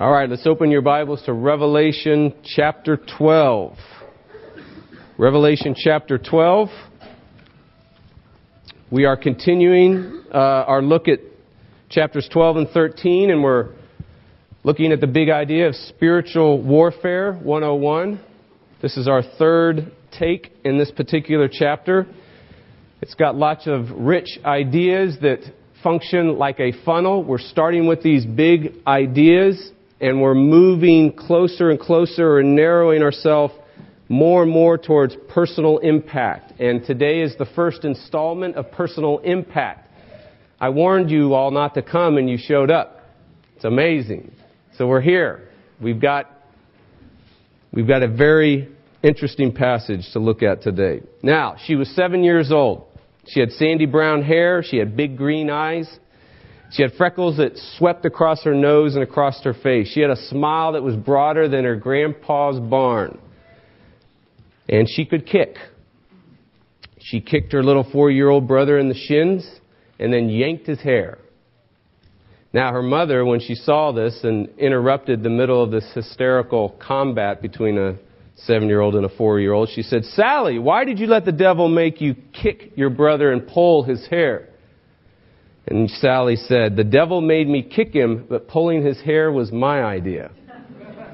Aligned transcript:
All 0.00 0.12
right, 0.12 0.30
let's 0.30 0.46
open 0.46 0.70
your 0.70 0.80
Bibles 0.80 1.24
to 1.24 1.32
Revelation 1.32 2.32
chapter 2.44 3.00
12. 3.18 3.76
Revelation 5.18 5.74
chapter 5.76 6.18
12. 6.18 6.68
We 8.92 9.06
are 9.06 9.16
continuing 9.16 10.22
uh, 10.32 10.36
our 10.38 10.82
look 10.82 11.08
at 11.08 11.18
chapters 11.90 12.28
12 12.32 12.56
and 12.58 12.68
13, 12.68 13.32
and 13.32 13.42
we're 13.42 13.70
looking 14.62 14.92
at 14.92 15.00
the 15.00 15.08
big 15.08 15.30
idea 15.30 15.66
of 15.66 15.74
spiritual 15.74 16.62
warfare 16.62 17.32
101. 17.32 18.20
This 18.80 18.96
is 18.96 19.08
our 19.08 19.24
third 19.36 19.90
take 20.16 20.52
in 20.64 20.78
this 20.78 20.92
particular 20.92 21.48
chapter. 21.50 22.06
It's 23.02 23.14
got 23.14 23.34
lots 23.34 23.66
of 23.66 23.90
rich 23.90 24.38
ideas 24.44 25.16
that 25.22 25.40
function 25.82 26.38
like 26.38 26.60
a 26.60 26.70
funnel. 26.84 27.24
We're 27.24 27.38
starting 27.38 27.88
with 27.88 28.04
these 28.04 28.24
big 28.24 28.74
ideas 28.86 29.72
and 30.00 30.20
we're 30.20 30.34
moving 30.34 31.12
closer 31.12 31.70
and 31.70 31.80
closer 31.80 32.38
and 32.38 32.54
narrowing 32.54 33.02
ourselves 33.02 33.54
more 34.08 34.42
and 34.42 34.50
more 34.50 34.78
towards 34.78 35.16
personal 35.28 35.78
impact. 35.78 36.60
And 36.60 36.84
today 36.84 37.20
is 37.20 37.36
the 37.36 37.46
first 37.46 37.84
installment 37.84 38.56
of 38.56 38.70
personal 38.70 39.18
impact. 39.18 39.90
I 40.60 40.70
warned 40.70 41.10
you 41.10 41.34
all 41.34 41.50
not 41.50 41.74
to 41.74 41.82
come 41.82 42.16
and 42.16 42.28
you 42.28 42.38
showed 42.38 42.70
up. 42.70 43.02
It's 43.56 43.64
amazing. 43.64 44.32
So 44.76 44.86
we're 44.86 45.00
here. 45.00 45.48
We've 45.80 46.00
got, 46.00 46.30
we've 47.72 47.86
got 47.86 48.02
a 48.02 48.08
very 48.08 48.68
interesting 49.02 49.52
passage 49.52 50.08
to 50.12 50.18
look 50.20 50.42
at 50.42 50.62
today. 50.62 51.02
Now, 51.22 51.56
she 51.66 51.74
was 51.74 51.88
seven 51.94 52.24
years 52.24 52.50
old. 52.50 52.86
She 53.26 53.40
had 53.40 53.50
sandy 53.52 53.86
brown 53.86 54.22
hair. 54.22 54.62
She 54.62 54.78
had 54.78 54.96
big 54.96 55.16
green 55.16 55.50
eyes. 55.50 55.88
She 56.70 56.82
had 56.82 56.92
freckles 56.94 57.38
that 57.38 57.56
swept 57.78 58.04
across 58.04 58.44
her 58.44 58.54
nose 58.54 58.94
and 58.94 59.02
across 59.02 59.42
her 59.44 59.54
face. 59.54 59.88
She 59.88 60.00
had 60.00 60.10
a 60.10 60.28
smile 60.28 60.72
that 60.72 60.82
was 60.82 60.96
broader 60.96 61.48
than 61.48 61.64
her 61.64 61.76
grandpa's 61.76 62.60
barn. 62.60 63.18
And 64.68 64.86
she 64.88 65.06
could 65.06 65.26
kick. 65.26 65.56
She 67.00 67.20
kicked 67.20 67.52
her 67.52 67.62
little 67.62 67.88
four 67.90 68.10
year 68.10 68.28
old 68.28 68.46
brother 68.46 68.78
in 68.78 68.88
the 68.88 68.94
shins 68.94 69.48
and 69.98 70.12
then 70.12 70.28
yanked 70.28 70.66
his 70.66 70.80
hair. 70.80 71.18
Now, 72.52 72.72
her 72.72 72.82
mother, 72.82 73.24
when 73.24 73.40
she 73.40 73.54
saw 73.54 73.92
this 73.92 74.20
and 74.22 74.48
interrupted 74.58 75.22
the 75.22 75.30
middle 75.30 75.62
of 75.62 75.70
this 75.70 75.90
hysterical 75.94 76.76
combat 76.80 77.42
between 77.42 77.78
a 77.78 77.96
seven 78.36 78.68
year 78.68 78.80
old 78.80 78.94
and 78.94 79.04
a 79.04 79.08
four 79.08 79.40
year 79.40 79.52
old, 79.52 79.70
she 79.74 79.82
said, 79.82 80.04
Sally, 80.04 80.58
why 80.58 80.84
did 80.84 80.98
you 80.98 81.06
let 81.06 81.24
the 81.24 81.32
devil 81.32 81.68
make 81.68 82.00
you 82.00 82.14
kick 82.32 82.72
your 82.74 82.90
brother 82.90 83.32
and 83.32 83.46
pull 83.48 83.82
his 83.84 84.06
hair? 84.08 84.48
And 85.70 85.90
Sally 85.90 86.36
said, 86.36 86.76
The 86.76 86.84
devil 86.84 87.20
made 87.20 87.46
me 87.46 87.62
kick 87.62 87.92
him, 87.92 88.24
but 88.28 88.48
pulling 88.48 88.84
his 88.84 89.00
hair 89.00 89.30
was 89.30 89.52
my 89.52 89.82
idea. 89.82 90.30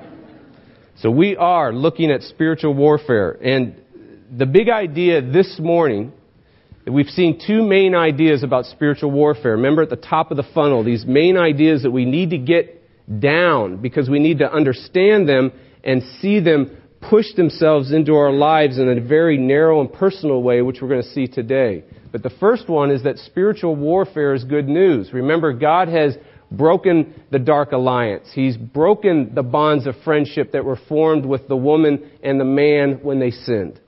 so 0.97 1.11
we 1.11 1.37
are 1.37 1.73
looking 1.73 2.11
at 2.13 2.23
spiritual 2.23 2.73
warfare. 2.75 3.33
And 3.33 3.81
the 4.37 4.47
big 4.47 4.69
idea 4.69 5.21
this 5.23 5.59
morning, 5.59 6.13
we've 6.87 7.09
seen 7.09 7.41
two 7.45 7.65
main 7.65 7.97
ideas 7.97 8.45
about 8.45 8.67
spiritual 8.67 9.11
warfare. 9.11 9.53
Remember 9.53 9.83
at 9.83 9.91
the 9.91 9.97
top 9.97 10.31
of 10.31 10.37
the 10.37 10.47
funnel, 10.55 10.85
these 10.85 11.05
main 11.05 11.37
ideas 11.37 11.83
that 11.83 11.91
we 11.91 12.05
need 12.05 12.31
to 12.31 12.39
get 12.39 12.81
down 13.21 13.79
because 13.83 14.09
we 14.09 14.21
need 14.21 14.39
to 14.39 14.51
understand 14.51 15.29
them 15.29 15.51
and 15.83 16.03
see 16.21 16.39
them 16.39 16.77
push 17.11 17.35
themselves 17.35 17.93
into 17.93 18.15
our 18.15 18.33
lives 18.33 18.79
in 18.79 18.89
a 18.89 19.01
very 19.01 19.37
narrow 19.37 19.81
and 19.81 19.93
personal 19.93 20.43
way, 20.43 20.63
which 20.63 20.81
we're 20.81 20.89
going 20.89 21.03
to 21.03 21.11
see 21.11 21.27
today. 21.27 21.83
But 22.15 22.23
the 22.23 22.31
first 22.31 22.69
one 22.69 22.93
is 22.93 23.03
that 23.03 23.19
spiritual 23.19 23.75
warfare 23.75 24.35
is 24.35 24.45
good 24.45 24.69
news. 24.69 25.13
Remember, 25.13 25.53
God 25.53 25.89
has 25.89 26.17
broken 26.49 27.21
the 27.33 27.41
dark 27.41 27.73
alliance. 27.73 28.29
He's 28.33 28.57
broken 28.57 29.35
the 29.35 29.43
bonds 29.43 29.89
of 29.89 29.97
friendship 30.05 30.53
that 30.53 30.65
were 30.65 30.79
formed 30.89 31.27
with 31.27 31.49
the 31.49 31.57
woman 31.57 32.09
and 32.23 32.39
the 32.39 32.45
man 32.45 33.01
when 33.03 33.19
they 33.19 33.33
sinned. 33.33 33.81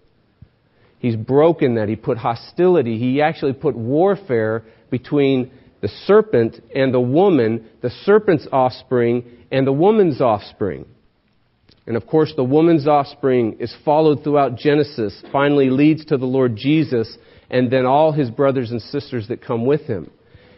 He's 0.98 1.14
broken 1.14 1.76
that. 1.76 1.88
He 1.88 1.94
put 1.94 2.18
hostility. 2.18 2.98
He 2.98 3.22
actually 3.22 3.52
put 3.52 3.76
warfare 3.76 4.64
between 4.90 5.52
the 5.80 5.88
serpent 6.06 6.60
and 6.74 6.92
the 6.92 6.98
woman, 6.98 7.68
the 7.80 7.90
serpent's 7.90 8.48
offspring 8.50 9.22
and 9.52 9.64
the 9.64 9.72
woman's 9.72 10.20
offspring. 10.20 10.86
And 11.86 11.96
of 11.96 12.08
course, 12.08 12.32
the 12.34 12.42
woman's 12.42 12.88
offspring 12.88 13.58
is 13.60 13.72
followed 13.84 14.24
throughout 14.24 14.56
Genesis, 14.56 15.22
finally 15.30 15.70
leads 15.70 16.06
to 16.06 16.16
the 16.16 16.26
Lord 16.26 16.56
Jesus, 16.56 17.16
and 17.50 17.70
then 17.70 17.86
all 17.86 18.12
his 18.12 18.30
brothers 18.30 18.70
and 18.70 18.80
sisters 18.80 19.28
that 19.28 19.42
come 19.42 19.66
with 19.66 19.82
him. 19.82 20.10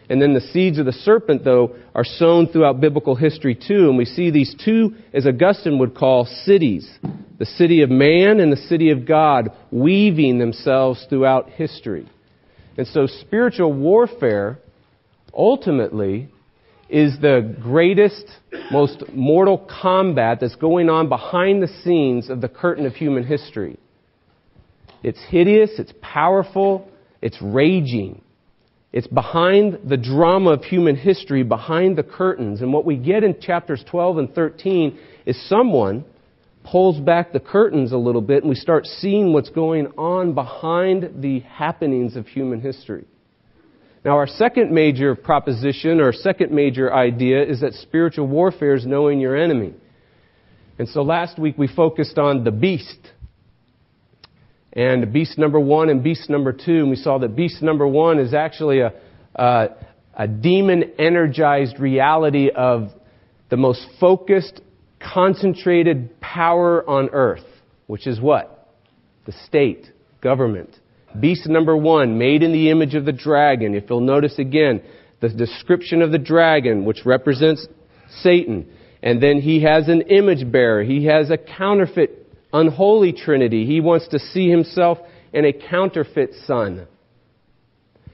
And 0.09 0.19
then 0.19 0.33
the 0.33 0.41
seeds 0.41 0.79
of 0.79 0.87
the 0.87 0.91
serpent, 0.91 1.43
though, 1.43 1.75
are 1.93 2.03
sown 2.03 2.47
throughout 2.47 2.81
biblical 2.81 3.15
history 3.15 3.53
too. 3.53 3.89
And 3.89 3.97
we 3.97 4.05
see 4.05 4.31
these 4.31 4.55
two, 4.65 4.95
as 5.13 5.27
Augustine 5.27 5.77
would 5.79 5.95
call, 5.95 6.25
cities 6.25 6.89
the 7.37 7.45
city 7.45 7.83
of 7.83 7.89
man 7.89 8.39
and 8.39 8.51
the 8.51 8.57
city 8.57 8.89
of 8.89 9.05
God, 9.05 9.49
weaving 9.71 10.39
themselves 10.39 11.05
throughout 11.09 11.51
history. 11.51 12.09
And 12.77 12.85
so 12.87 13.07
spiritual 13.07 13.71
warfare 13.71 14.59
ultimately 15.33 16.29
is 16.89 17.17
the 17.21 17.55
greatest, 17.61 18.25
most 18.71 19.03
mortal 19.13 19.57
combat 19.57 20.39
that's 20.41 20.55
going 20.55 20.89
on 20.89 21.07
behind 21.07 21.61
the 21.61 21.67
scenes 21.83 22.29
of 22.29 22.41
the 22.41 22.49
curtain 22.49 22.85
of 22.85 22.93
human 22.93 23.23
history. 23.23 23.77
It's 25.03 25.19
hideous, 25.29 25.71
it's 25.77 25.93
powerful, 26.01 26.89
it's 27.21 27.41
raging. 27.41 28.21
It's 28.91 29.07
behind 29.07 29.79
the 29.87 29.97
drama 29.97 30.51
of 30.51 30.63
human 30.63 30.95
history, 30.95 31.43
behind 31.43 31.97
the 31.97 32.03
curtains. 32.03 32.61
And 32.61 32.73
what 32.73 32.85
we 32.85 32.97
get 32.97 33.23
in 33.23 33.39
chapters 33.39 33.83
12 33.89 34.17
and 34.17 34.33
13 34.33 34.97
is 35.25 35.47
someone 35.47 36.05
pulls 36.63 36.99
back 36.99 37.31
the 37.31 37.39
curtains 37.39 37.91
a 37.91 37.97
little 37.97 38.21
bit 38.21 38.43
and 38.43 38.49
we 38.49 38.55
start 38.55 38.85
seeing 38.85 39.31
what's 39.31 39.49
going 39.49 39.87
on 39.97 40.33
behind 40.33 41.21
the 41.21 41.39
happenings 41.41 42.15
of 42.15 42.27
human 42.27 42.61
history. 42.61 43.05
Now, 44.03 44.11
our 44.11 44.27
second 44.27 44.71
major 44.71 45.13
proposition 45.13 45.99
or 45.99 46.13
second 46.13 46.51
major 46.51 46.93
idea 46.93 47.43
is 47.43 47.61
that 47.61 47.73
spiritual 47.73 48.27
warfare 48.27 48.73
is 48.73 48.85
knowing 48.85 49.19
your 49.19 49.35
enemy. 49.35 49.73
And 50.77 50.87
so 50.87 51.01
last 51.01 51.37
week 51.37 51.57
we 51.57 51.67
focused 51.67 52.17
on 52.17 52.43
the 52.43 52.51
beast. 52.51 53.11
And 54.73 55.11
beast 55.11 55.37
number 55.37 55.59
one 55.59 55.89
and 55.89 56.03
beast 56.03 56.29
number 56.29 56.53
two. 56.53 56.79
And 56.79 56.89
we 56.89 56.95
saw 56.95 57.17
that 57.19 57.35
beast 57.35 57.61
number 57.61 57.87
one 57.87 58.19
is 58.19 58.33
actually 58.33 58.81
a, 58.81 58.93
a, 59.35 59.69
a 60.15 60.27
demon 60.27 60.91
energized 60.99 61.79
reality 61.79 62.49
of 62.49 62.89
the 63.49 63.57
most 63.57 63.85
focused, 63.99 64.61
concentrated 64.99 66.19
power 66.21 66.87
on 66.87 67.09
earth, 67.09 67.45
which 67.87 68.05
is 68.05 68.19
what? 68.19 68.69
The 69.25 69.31
state, 69.45 69.87
government. 70.21 70.75
Beast 71.19 71.47
number 71.47 71.75
one, 71.75 72.19
made 72.19 72.43
in 72.43 72.51
the 72.51 72.69
image 72.69 72.93
of 72.93 73.05
the 73.05 73.11
dragon. 73.11 73.73
If 73.73 73.85
you'll 73.89 74.01
notice 74.01 74.37
again, 74.37 74.83
the 75.21 75.29
description 75.29 76.01
of 76.01 76.11
the 76.11 76.19
dragon, 76.19 76.85
which 76.85 77.05
represents 77.05 77.67
Satan. 78.21 78.71
And 79.01 79.21
then 79.21 79.41
he 79.41 79.63
has 79.63 79.87
an 79.87 80.01
image 80.03 80.49
bearer. 80.51 80.83
He 80.83 81.05
has 81.05 81.31
a 81.31 81.37
counterfeit, 81.37 82.18
unholy 82.53 83.13
trinity. 83.13 83.65
He 83.65 83.79
wants 83.81 84.07
to 84.09 84.19
see 84.19 84.49
himself 84.49 84.97
in 85.33 85.45
a 85.45 85.53
counterfeit 85.53 86.31
son. 86.45 86.87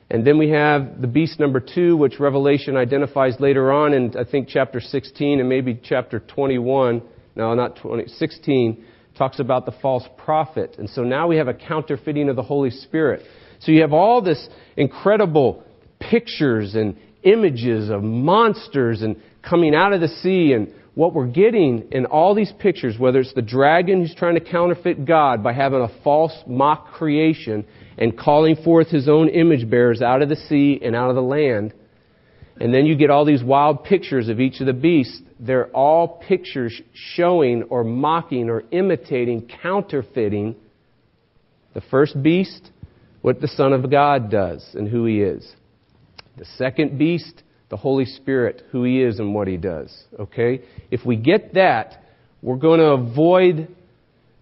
And 0.09 0.25
then 0.25 0.37
we 0.37 0.49
have 0.49 1.01
the 1.01 1.07
beast 1.07 1.39
number 1.39 1.59
two, 1.59 1.97
which 1.97 2.19
Revelation 2.19 2.77
identifies 2.77 3.39
later 3.39 3.71
on 3.71 3.93
in, 3.93 4.15
I 4.17 4.23
think, 4.23 4.47
chapter 4.47 4.79
16 4.79 5.39
and 5.39 5.49
maybe 5.49 5.79
chapter 5.83 6.19
21. 6.19 7.01
No, 7.35 7.53
not 7.53 7.77
20, 7.77 8.07
16 8.07 8.85
talks 9.17 9.39
about 9.39 9.65
the 9.65 9.71
false 9.81 10.03
prophet. 10.17 10.75
And 10.77 10.89
so 10.89 11.03
now 11.03 11.27
we 11.27 11.37
have 11.37 11.47
a 11.47 11.53
counterfeiting 11.53 12.29
of 12.29 12.35
the 12.35 12.43
Holy 12.43 12.69
Spirit. 12.69 13.23
So 13.59 13.71
you 13.71 13.81
have 13.81 13.93
all 13.93 14.21
this 14.21 14.47
incredible 14.77 15.63
pictures 15.99 16.75
and 16.75 16.97
images 17.23 17.89
of 17.89 18.03
monsters 18.03 19.01
and 19.01 19.21
coming 19.41 19.73
out 19.73 19.93
of 19.93 20.01
the 20.01 20.07
sea 20.07 20.53
and 20.53 20.73
what 20.95 21.13
we're 21.13 21.27
getting 21.27 21.89
in 21.91 22.05
all 22.05 22.33
these 22.33 22.53
pictures, 22.57 22.97
whether 22.97 23.19
it's 23.19 23.33
the 23.33 23.41
dragon 23.41 24.01
who's 24.01 24.15
trying 24.15 24.35
to 24.35 24.41
counterfeit 24.41 25.05
God 25.05 25.43
by 25.43 25.53
having 25.53 25.81
a 25.81 26.01
false 26.03 26.33
mock 26.47 26.93
creation 26.93 27.65
and 27.97 28.17
calling 28.17 28.55
forth 28.55 28.87
his 28.87 29.07
own 29.07 29.27
image 29.29 29.69
bearers 29.69 30.01
out 30.01 30.21
of 30.21 30.29
the 30.29 30.35
sea 30.35 30.79
and 30.81 30.95
out 30.95 31.09
of 31.09 31.15
the 31.15 31.21
land, 31.21 31.73
and 32.59 32.73
then 32.73 32.85
you 32.85 32.95
get 32.95 33.09
all 33.09 33.25
these 33.25 33.43
wild 33.43 33.83
pictures 33.83 34.29
of 34.29 34.39
each 34.39 34.61
of 34.61 34.67
the 34.67 34.73
beasts. 34.73 35.21
They're 35.39 35.67
all 35.67 36.23
pictures 36.25 36.81
showing 36.93 37.63
or 37.63 37.83
mocking 37.83 38.49
or 38.49 38.63
imitating, 38.71 39.49
counterfeiting 39.61 40.55
the 41.73 41.81
first 41.91 42.21
beast, 42.23 42.71
what 43.21 43.41
the 43.41 43.49
Son 43.49 43.73
of 43.73 43.91
God 43.91 44.31
does 44.31 44.65
and 44.75 44.87
who 44.87 45.05
he 45.05 45.21
is. 45.21 45.45
The 46.37 46.45
second 46.57 46.97
beast, 46.97 47.43
the 47.69 47.77
Holy 47.77 48.05
Spirit, 48.05 48.63
who 48.71 48.83
he 48.83 49.01
is 49.01 49.19
and 49.19 49.33
what 49.33 49.47
he 49.47 49.57
does. 49.57 49.93
Okay? 50.19 50.61
If 50.91 51.05
we 51.05 51.15
get 51.15 51.55
that, 51.55 52.03
we're 52.41 52.57
going 52.57 52.79
to 52.79 52.91
avoid 52.91 53.75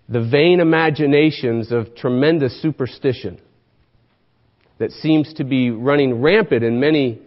the 0.10 0.22
vain 0.22 0.60
imaginations 0.60 1.72
of 1.72 1.96
tremendous 1.96 2.62
superstition 2.62 3.40
that 4.78 4.92
seems 4.92 5.34
to 5.36 5.44
be 5.44 5.72
running 5.72 6.22
rampant 6.22 6.64
in 6.64 6.80
many 6.80 7.22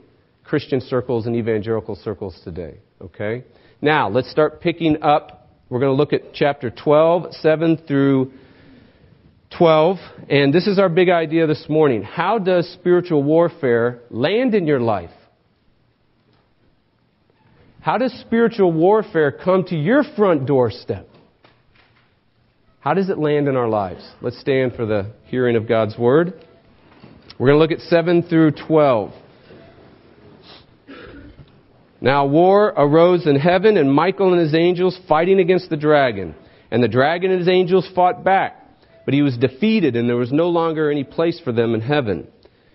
Christian 0.45 0.81
circles 0.81 1.27
and 1.27 1.35
evangelical 1.35 1.97
circles 1.97 2.39
today. 2.45 2.77
Okay? 3.01 3.45
Now, 3.81 4.09
let's 4.09 4.31
start 4.31 4.61
picking 4.61 5.03
up. 5.03 5.49
We're 5.71 5.81
going 5.81 5.93
to 5.93 5.97
look 5.97 6.13
at 6.13 6.35
chapter 6.35 6.71
12, 6.71 7.35
7 7.35 7.79
through 7.89 8.33
12. 9.57 9.97
And 10.29 10.53
this 10.53 10.67
is 10.67 10.79
our 10.79 10.89
big 10.89 11.09
idea 11.09 11.47
this 11.47 11.65
morning. 11.69 12.03
How 12.03 12.39
does 12.39 12.69
spiritual 12.75 13.23
warfare 13.23 14.01
land 14.11 14.55
in 14.55 14.67
your 14.67 14.81
life? 14.81 15.11
How 17.87 17.99
does 17.99 18.13
spiritual 18.15 18.73
warfare 18.73 19.31
come 19.31 19.63
to 19.67 19.77
your 19.77 20.03
front 20.03 20.45
doorstep? 20.45 21.09
How 22.81 22.95
does 22.95 23.11
it 23.11 23.17
land 23.17 23.47
in 23.47 23.55
our 23.55 23.69
lives? 23.69 24.05
Let's 24.21 24.41
stand 24.41 24.75
for 24.75 24.85
the 24.87 25.13
hearing 25.27 25.55
of 25.55 25.69
God's 25.69 25.97
word. 25.97 26.35
We're 27.39 27.47
going 27.47 27.59
to 27.61 27.63
look 27.63 27.71
at 27.71 27.87
7 27.87 28.25
through 28.25 28.55
12. 28.67 29.13
Now 32.01 32.27
war 32.27 32.75
arose 32.77 33.25
in 33.25 33.37
heaven, 33.37 33.77
and 33.77 33.93
Michael 33.93 34.33
and 34.33 34.43
his 34.43 34.57
angels 34.57 34.99
fighting 35.09 35.39
against 35.39 35.71
the 35.71 35.77
dragon. 35.77 36.35
And 36.73 36.83
the 36.83 36.89
dragon 36.89 37.31
and 37.31 37.39
his 37.39 37.49
angels 37.49 37.89
fought 37.95 38.25
back. 38.25 38.69
But 39.05 39.15
he 39.15 39.23
was 39.23 39.39
defeated, 39.39 39.95
and 39.95 40.09
there 40.09 40.17
was 40.17 40.33
no 40.33 40.49
longer 40.49 40.91
any 40.91 41.05
place 41.05 41.39
for 41.39 41.53
them 41.53 41.73
in 41.73 41.83
heaven. 41.83 42.27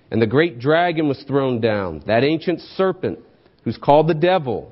And 0.10 0.22
the 0.22 0.26
great 0.26 0.60
dragon 0.60 1.10
was 1.10 1.22
thrown 1.28 1.60
down, 1.60 2.02
that 2.08 2.24
ancient 2.24 2.62
serpent, 2.62 3.20
who's 3.66 3.78
called 3.78 4.08
the 4.08 4.14
devil 4.14 4.72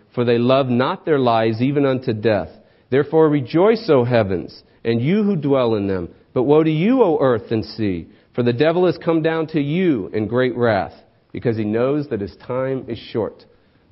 for 0.13 0.25
they 0.25 0.37
love 0.37 0.67
not 0.67 1.05
their 1.05 1.19
lives 1.19 1.61
even 1.61 1.85
unto 1.85 2.13
death. 2.13 2.49
Therefore 2.89 3.29
rejoice, 3.29 3.89
O 3.89 4.03
heavens, 4.03 4.63
and 4.83 5.01
you 5.01 5.23
who 5.23 5.35
dwell 5.35 5.75
in 5.75 5.87
them. 5.87 6.09
But 6.33 6.43
woe 6.43 6.63
to 6.63 6.71
you, 6.71 7.03
O 7.03 7.17
earth 7.21 7.51
and 7.51 7.63
sea, 7.63 8.07
for 8.33 8.43
the 8.43 8.53
devil 8.53 8.85
has 8.85 8.97
come 8.97 9.21
down 9.21 9.47
to 9.47 9.61
you 9.61 10.07
in 10.07 10.27
great 10.27 10.55
wrath, 10.55 10.93
because 11.31 11.57
he 11.57 11.65
knows 11.65 12.07
that 12.09 12.21
his 12.21 12.35
time 12.45 12.85
is 12.87 12.97
short. 12.97 13.45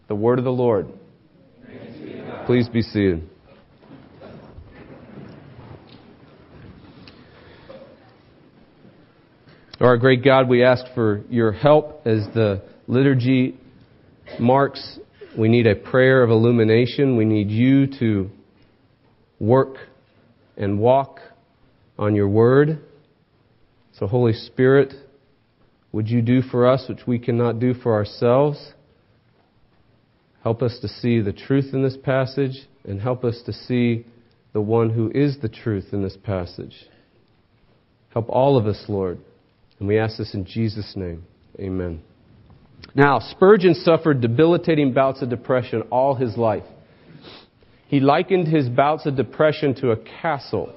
The 0.07 0.15
word 0.15 0.39
of 0.39 0.45
the 0.45 0.51
Lord. 0.51 0.87
Please 2.45 2.67
be 2.67 2.81
seated. 2.81 3.29
Our 9.79 9.97
great 9.97 10.25
God, 10.25 10.49
we 10.49 10.63
ask 10.63 10.83
for 10.93 11.23
your 11.29 11.53
help 11.53 12.05
as 12.05 12.25
the 12.33 12.63
liturgy 12.87 13.57
marks. 14.37 14.99
We 15.37 15.47
need 15.47 15.67
a 15.67 15.75
prayer 15.75 16.23
of 16.23 16.29
illumination. 16.29 17.17
We 17.17 17.25
need 17.25 17.49
you 17.49 17.87
to 17.99 18.29
work 19.39 19.77
and 20.57 20.79
walk 20.79 21.19
on 21.97 22.15
your 22.15 22.27
word. 22.27 22.79
So, 23.93 24.07
Holy 24.07 24.33
Spirit, 24.33 24.93
would 25.91 26.07
you 26.07 26.21
do 26.21 26.41
for 26.41 26.67
us 26.67 26.85
which 26.87 27.05
we 27.07 27.19
cannot 27.19 27.59
do 27.59 27.73
for 27.73 27.93
ourselves? 27.93 28.73
Help 30.43 30.61
us 30.61 30.79
to 30.81 30.87
see 30.87 31.19
the 31.19 31.33
truth 31.33 31.73
in 31.73 31.83
this 31.83 31.97
passage 31.97 32.67
and 32.83 33.01
help 33.01 33.23
us 33.23 33.41
to 33.45 33.53
see 33.53 34.05
the 34.53 34.61
one 34.61 34.89
who 34.89 35.11
is 35.13 35.37
the 35.41 35.49
truth 35.49 35.87
in 35.91 36.01
this 36.01 36.17
passage. 36.17 36.85
Help 38.13 38.27
all 38.29 38.57
of 38.57 38.65
us, 38.65 38.85
Lord 38.87 39.19
and 39.79 39.87
we 39.87 39.97
ask 39.97 40.17
this 40.17 40.33
in 40.33 40.45
Jesus' 40.45 40.93
name. 40.95 41.23
Amen. 41.59 42.01
Now, 42.95 43.19
Spurgeon 43.19 43.75
suffered 43.75 44.21
debilitating 44.21 44.93
bouts 44.93 45.21
of 45.21 45.29
depression 45.29 45.83
all 45.91 46.15
his 46.15 46.37
life. 46.37 46.63
He 47.87 47.99
likened 47.99 48.47
his 48.47 48.69
bouts 48.69 49.05
of 49.05 49.15
depression 49.15 49.75
to 49.75 49.91
a 49.91 49.97
castle. 49.97 50.73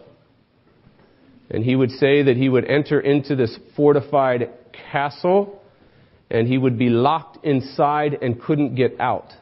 And 1.51 1.65
he 1.65 1.77
would 1.77 1.91
say 1.91 2.23
that 2.23 2.37
he 2.37 2.49
would 2.49 2.65
enter 2.65 3.01
into 3.01 3.37
this 3.37 3.59
fortified 3.77 4.51
castle 4.91 5.61
and 6.31 6.49
he 6.49 6.57
would 6.57 6.79
be 6.79 6.89
locked 6.89 7.45
inside 7.45 8.19
and 8.23 8.41
couldn't 8.41 8.75
get 8.75 8.99
out. 8.99 9.33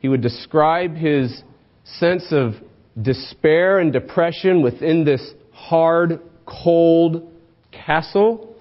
He 0.00 0.08
would 0.08 0.20
describe 0.20 0.94
his 0.94 1.42
sense 1.84 2.26
of 2.30 2.52
despair 3.00 3.78
and 3.78 3.92
depression 3.92 4.60
within 4.62 5.04
this 5.04 5.32
hard, 5.52 6.20
cold, 6.46 7.32
castle 7.72 8.54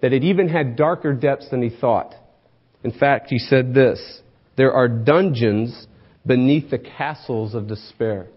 that 0.00 0.12
it 0.12 0.22
even 0.22 0.48
had 0.48 0.76
darker 0.76 1.12
depths 1.12 1.50
than 1.50 1.62
he 1.62 1.70
thought. 1.70 2.14
In 2.82 2.92
fact, 2.92 3.28
he 3.30 3.38
said 3.38 3.74
this 3.74 4.20
there 4.56 4.72
are 4.72 4.88
dungeons 4.88 5.86
beneath 6.26 6.70
the 6.70 6.78
castles 6.78 7.54
of 7.54 7.66
despair. 7.66 8.28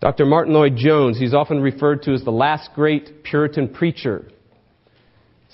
Dr. 0.00 0.26
Martyn 0.26 0.52
Lloyd-Jones, 0.52 1.16
he's 1.16 1.32
often 1.32 1.60
referred 1.60 2.02
to 2.02 2.12
as 2.12 2.24
the 2.24 2.32
last 2.32 2.70
great 2.74 3.22
Puritan 3.22 3.68
preacher. 3.68 4.28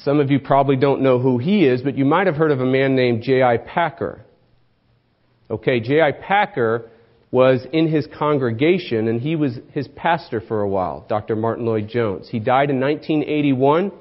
Some 0.05 0.21
of 0.21 0.31
you 0.31 0.41
probably 0.41 0.77
don't 0.77 1.03
know 1.03 1.19
who 1.19 1.37
he 1.37 1.67
is, 1.67 1.83
but 1.83 1.99
you 1.99 2.07
might 2.07 2.27
have 2.27 2.37
heard 2.37 2.51
of 2.51 2.61
a 2.61 2.67
man 2.67 2.97
named 2.97 3.23
J.I. 3.23 3.59
Packer. 3.59 4.25
Okay, 5.51 5.81
J.I. 5.81 6.13
Packer 6.13 6.89
was 7.31 7.67
in 7.73 7.89
his 7.89 8.07
congregation, 8.19 9.09
and 9.09 9.21
he 9.21 9.37
was 9.37 9.59
his 9.73 9.87
pastor 9.89 10.41
for 10.41 10.63
a 10.63 10.69
while, 10.69 11.05
Dr. 11.09 11.37
Martyn 11.37 11.67
Lloyd-Jones. 11.67 12.31
He 12.31 12.39
died 12.39 12.71
in 12.71 12.81
1981, 12.81 13.93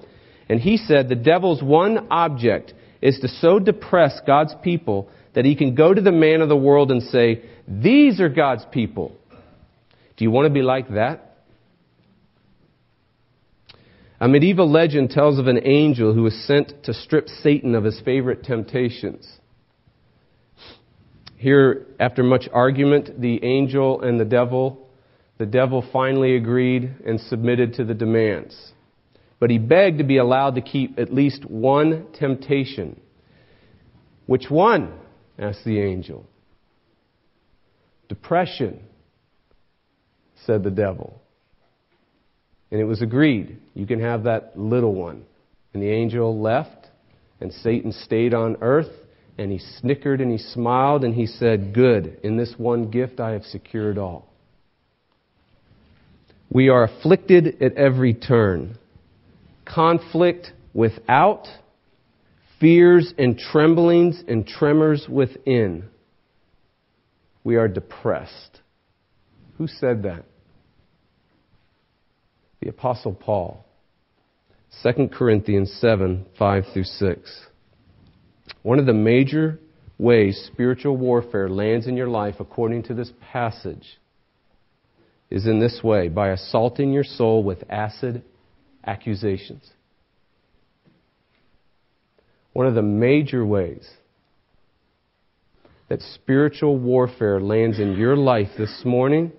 and 0.48 0.62
he 0.62 0.78
said 0.78 1.10
the 1.10 1.16
devil's 1.16 1.62
one 1.62 2.08
object 2.10 2.74
is 3.02 3.20
to 3.20 3.28
so 3.28 3.60
depress 3.60 4.20
God's 4.26 4.56
people 4.64 5.10
that 5.34 5.46
he 5.46 5.56
can 5.56 5.76
go 5.76 5.94
to 5.94 6.02
the 6.02 6.12
man 6.12 6.42
of 6.42 6.50
the 6.50 6.56
world 6.56 6.92
and 6.92 7.04
say, 7.04 7.44
These 7.68 8.20
are 8.20 8.30
God's 8.30 8.66
people. 8.72 9.16
Do 10.16 10.26
you 10.26 10.32
want 10.32 10.48
to 10.48 10.54
be 10.54 10.64
like 10.64 10.90
that? 10.90 11.24
A 14.20 14.28
medieval 14.28 14.70
legend 14.70 15.12
tells 15.12 15.38
of 15.38 15.46
an 15.46 15.60
angel 15.64 16.14
who 16.14 16.24
was 16.24 16.34
sent 16.48 16.84
to 16.86 16.94
strip 16.94 17.28
Satan 17.28 17.76
of 17.76 17.84
his 17.84 18.02
favorite 18.04 18.44
temptations. 18.44 19.32
Here, 21.36 21.86
after 22.00 22.24
much 22.24 22.50
argument, 22.52 23.22
the 23.22 23.44
angel 23.44 24.02
and 24.02 24.20
the 24.20 24.26
devil, 24.26 24.90
the 25.38 25.46
devil 25.46 25.86
finally 25.94 26.36
agreed 26.36 26.96
and 27.06 27.22
submitted 27.22 27.76
to 27.76 27.86
the 27.86 27.94
demands. 27.94 28.72
But 29.40 29.50
he 29.50 29.58
begged 29.58 30.00
to 30.00 30.04
be 30.04 30.18
allowed 30.18 30.56
to 30.56 30.62
keep 30.62 30.98
at 31.00 31.14
least 31.14 31.46
one 31.46 32.08
temptation. 32.14 33.00
Which 34.26 34.50
one? 34.50 34.94
asked 35.38 35.64
the 35.64 35.80
angel. 35.80 36.26
Depression, 38.10 38.80
said 40.46 40.64
the 40.64 40.72
devil. 40.72 41.22
And 42.72 42.82
it 42.82 42.86
was 42.86 43.02
agreed, 43.02 43.60
you 43.74 43.86
can 43.86 44.02
have 44.02 44.24
that 44.24 44.58
little 44.58 44.94
one. 44.94 45.24
And 45.74 45.84
the 45.84 45.90
angel 45.90 46.42
left, 46.42 46.88
and 47.40 47.54
Satan 47.54 47.92
stayed 47.92 48.34
on 48.34 48.58
earth 48.62 48.92
and 49.38 49.52
he 49.52 49.60
snickered 49.80 50.20
and 50.20 50.32
he 50.32 50.38
smiled 50.38 51.04
and 51.04 51.14
he 51.14 51.28
said, 51.28 51.74
Good, 51.74 52.20
in 52.24 52.38
this 52.38 52.56
one 52.58 52.90
gift 52.90 53.20
I 53.20 53.32
have 53.32 53.44
secured 53.44 53.98
all. 53.98 54.28
We 56.50 56.70
are 56.70 56.84
afflicted 56.84 57.62
at 57.62 57.74
every 57.74 58.14
turn. 58.14 58.78
Conflict 59.68 60.52
without, 60.74 61.48
fears 62.60 63.14
and 63.18 63.38
tremblings 63.38 64.24
and 64.28 64.48
tremors 64.48 65.08
within. 65.10 65.86
We 67.44 67.56
are 67.56 67.68
depressed. 67.68 68.62
Who 69.58 69.68
said 69.68 70.04
that? 70.04 70.26
The 72.62 72.70
Apostle 72.70 73.14
Paul. 73.14 73.66
2 74.84 75.10
Corinthians 75.10 75.72
7 75.80 76.26
5 76.38 76.64
through 76.74 76.84
6. 76.84 77.46
One 78.64 78.80
of 78.80 78.86
the 78.86 78.94
major 78.94 79.60
ways 79.98 80.50
spiritual 80.52 80.98
warfare 80.98 81.50
lands 81.50 81.88
in 81.88 81.98
your 81.98 82.08
life, 82.08 82.36
according 82.40 82.84
to 82.84 82.94
this 82.94 83.12
passage, 83.32 84.00
is 85.30 85.48
in 85.48 85.60
this 85.60 85.82
way 85.84 86.08
by 86.08 86.30
assaulting 86.30 86.94
your 86.94 87.04
soul 87.04 87.44
with 87.44 87.64
acid 87.70 88.24
accusations. 88.88 89.70
One 92.54 92.66
of 92.66 92.74
the 92.74 92.82
major 92.82 93.46
ways 93.46 93.88
that 95.90 96.02
spiritual 96.02 96.78
warfare 96.78 97.40
lands 97.40 97.80
in 97.80 97.94
your 97.94 98.18
life 98.18 98.50
this 98.58 98.82
morning 98.84 99.32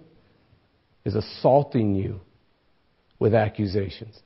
is 1.04 1.14
assaulting 1.14 1.94
you 1.94 2.20
with 3.18 3.34
accusations. 3.34 4.16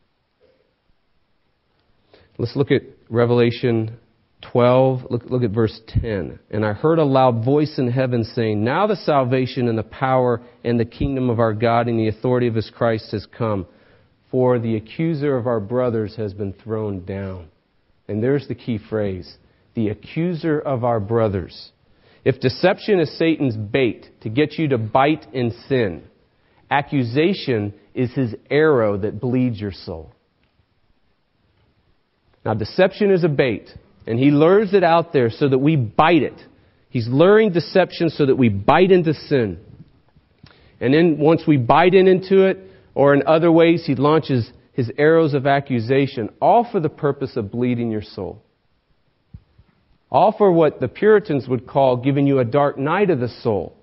Let's 2.38 2.57
look 2.57 2.71
at 2.71 2.83
Revelation 3.09 3.99
12, 4.50 5.07
look, 5.11 5.23
look 5.26 5.43
at 5.43 5.50
verse 5.50 5.81
10. 5.88 6.38
And 6.50 6.64
I 6.64 6.73
heard 6.73 6.99
a 6.99 7.05
loud 7.05 7.45
voice 7.45 7.79
in 7.79 7.91
heaven 7.91 8.25
saying, 8.25 8.62
Now 8.62 8.87
the 8.87 8.97
salvation 8.97 9.69
and 9.69 9.79
the 9.79 9.85
power 9.85 10.43
and 10.64 10.79
the 10.79 10.85
kingdom 10.85 11.31
of 11.31 11.41
our 11.41 11.52
God 11.52 11.88
and 11.88 11.99
the 11.99 12.09
authority 12.09 12.49
of 12.49 12.55
his 12.55 12.71
Christ 12.71 13.12
has 13.12 13.26
come. 13.26 13.67
For 14.32 14.58
the 14.58 14.76
accuser 14.76 15.36
of 15.36 15.46
our 15.46 15.60
brothers 15.60 16.16
has 16.16 16.32
been 16.32 16.54
thrown 16.54 17.04
down. 17.04 17.48
And 18.08 18.20
there's 18.22 18.48
the 18.48 18.56
key 18.56 18.78
phrase 18.78 19.36
the 19.74 19.88
accuser 19.88 20.58
of 20.58 20.84
our 20.84 21.00
brothers. 21.00 21.70
If 22.24 22.40
deception 22.40 23.00
is 23.00 23.16
Satan's 23.18 23.56
bait 23.56 24.06
to 24.22 24.28
get 24.28 24.58
you 24.58 24.68
to 24.68 24.78
bite 24.78 25.26
in 25.32 25.54
sin, 25.68 26.02
accusation 26.70 27.72
is 27.94 28.12
his 28.12 28.34
arrow 28.50 28.98
that 28.98 29.20
bleeds 29.20 29.60
your 29.60 29.72
soul. 29.72 30.12
Now, 32.44 32.54
deception 32.54 33.10
is 33.10 33.24
a 33.24 33.28
bait, 33.28 33.70
and 34.06 34.18
he 34.18 34.30
lures 34.30 34.74
it 34.74 34.84
out 34.84 35.12
there 35.12 35.30
so 35.30 35.48
that 35.48 35.58
we 35.58 35.76
bite 35.76 36.22
it. 36.22 36.38
He's 36.90 37.08
luring 37.08 37.52
deception 37.52 38.10
so 38.10 38.26
that 38.26 38.36
we 38.36 38.48
bite 38.50 38.90
into 38.90 39.14
sin. 39.14 39.58
And 40.80 40.92
then 40.92 41.18
once 41.18 41.42
we 41.46 41.56
bite 41.56 41.94
in 41.94 42.08
into 42.08 42.44
it, 42.46 42.58
or 42.94 43.14
in 43.14 43.22
other 43.26 43.50
ways, 43.50 43.84
he 43.87 43.94
launches 43.94 44.50
his 44.72 44.90
arrows 44.99 45.34
of 45.34 45.46
accusation, 45.46 46.30
all 46.40 46.66
for 46.70 46.80
the 46.80 46.88
purpose 46.88 47.37
of 47.37 47.50
bleeding 47.50 47.90
your 47.90 48.02
soul. 48.02 48.42
All 50.11 50.34
for 50.37 50.52
what 50.52 50.80
the 50.80 50.88
Puritans 50.88 51.49
would 51.49 51.66
call 51.66 51.96
giving 51.96 52.26
you 52.26 52.38
a 52.38 52.44
dark 52.44 52.78
night 52.78 53.11
of 53.11 53.20
the 53.20 53.28
soul. 53.28 53.75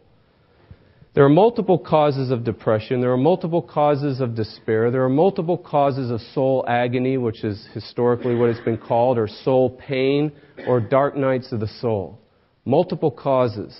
There 1.16 1.26
are 1.26 1.30
multiple 1.30 1.80
causes 1.80 2.30
of 2.30 2.44
depression. 2.44 3.02
There 3.02 3.12
are 3.12 3.18
multiple 3.18 3.64
causes 3.64 4.22
of 4.22 4.36
despair. 4.36 4.92
There 4.92 5.04
are 5.04 5.10
multiple 5.10 5.58
causes 5.58 6.12
of 6.12 6.22
soul 6.22 6.64
agony, 6.68 7.18
which 7.18 7.44
is 7.44 7.68
historically 7.74 8.36
what 8.36 8.50
it's 8.50 8.60
been 8.60 8.78
called, 8.78 9.18
or 9.18 9.28
soul 9.28 9.72
pain, 9.72 10.32
or 10.68 10.80
dark 10.80 11.18
nights 11.18 11.52
of 11.52 11.62
the 11.62 11.68
soul. 11.82 12.20
Multiple 12.64 13.10
causes. 13.10 13.76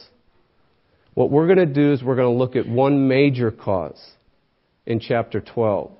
What 1.14 1.30
we're 1.30 1.46
going 1.46 1.60
to 1.60 1.68
do 1.68 1.94
is 1.94 2.02
we're 2.02 2.16
going 2.16 2.34
to 2.34 2.38
look 2.38 2.56
at 2.56 2.68
one 2.68 3.08
major 3.08 3.52
cause 3.52 4.02
in 4.90 5.00
chapter 5.00 5.40
12. 5.40 5.92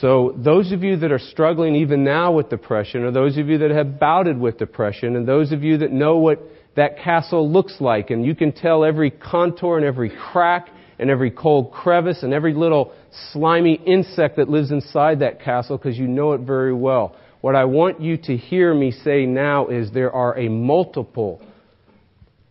So, 0.00 0.34
those 0.36 0.72
of 0.72 0.82
you 0.82 0.96
that 0.96 1.12
are 1.12 1.18
struggling 1.18 1.76
even 1.76 2.04
now 2.04 2.32
with 2.32 2.48
depression, 2.48 3.02
or 3.02 3.10
those 3.10 3.36
of 3.36 3.48
you 3.48 3.58
that 3.58 3.70
have 3.70 3.98
bouted 3.98 4.38
with 4.38 4.58
depression, 4.58 5.16
and 5.16 5.26
those 5.26 5.52
of 5.52 5.62
you 5.62 5.78
that 5.78 5.92
know 5.92 6.18
what 6.18 6.40
that 6.76 6.98
castle 6.98 7.50
looks 7.50 7.76
like, 7.80 8.10
and 8.10 8.24
you 8.24 8.34
can 8.34 8.52
tell 8.52 8.84
every 8.84 9.10
contour 9.10 9.76
and 9.76 9.84
every 9.84 10.10
crack 10.32 10.68
and 11.00 11.10
every 11.10 11.30
cold 11.30 11.72
crevice 11.72 12.22
and 12.22 12.32
every 12.32 12.54
little 12.54 12.92
slimy 13.32 13.74
insect 13.74 14.36
that 14.36 14.48
lives 14.48 14.70
inside 14.70 15.20
that 15.20 15.40
castle 15.42 15.76
because 15.76 15.98
you 15.98 16.06
know 16.06 16.34
it 16.34 16.42
very 16.42 16.72
well. 16.72 17.16
What 17.40 17.56
I 17.56 17.64
want 17.64 18.00
you 18.00 18.16
to 18.18 18.36
hear 18.36 18.72
me 18.72 18.92
say 18.92 19.26
now 19.26 19.68
is 19.68 19.90
there 19.90 20.12
are 20.12 20.38
a 20.38 20.48
multiple, 20.48 21.42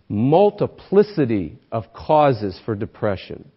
multiplicity 0.10 1.58
of 1.72 1.94
causes 1.94 2.60
for 2.66 2.76
depression. 2.76 3.50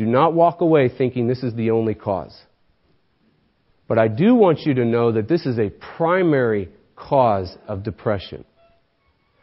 Do 0.00 0.06
not 0.06 0.32
walk 0.32 0.62
away 0.62 0.88
thinking 0.88 1.28
this 1.28 1.42
is 1.42 1.52
the 1.52 1.72
only 1.72 1.94
cause. 1.94 2.34
But 3.86 3.98
I 3.98 4.08
do 4.08 4.34
want 4.34 4.60
you 4.60 4.72
to 4.72 4.84
know 4.86 5.12
that 5.12 5.28
this 5.28 5.44
is 5.44 5.58
a 5.58 5.68
primary 5.68 6.70
cause 6.96 7.54
of 7.68 7.82
depression. 7.82 8.46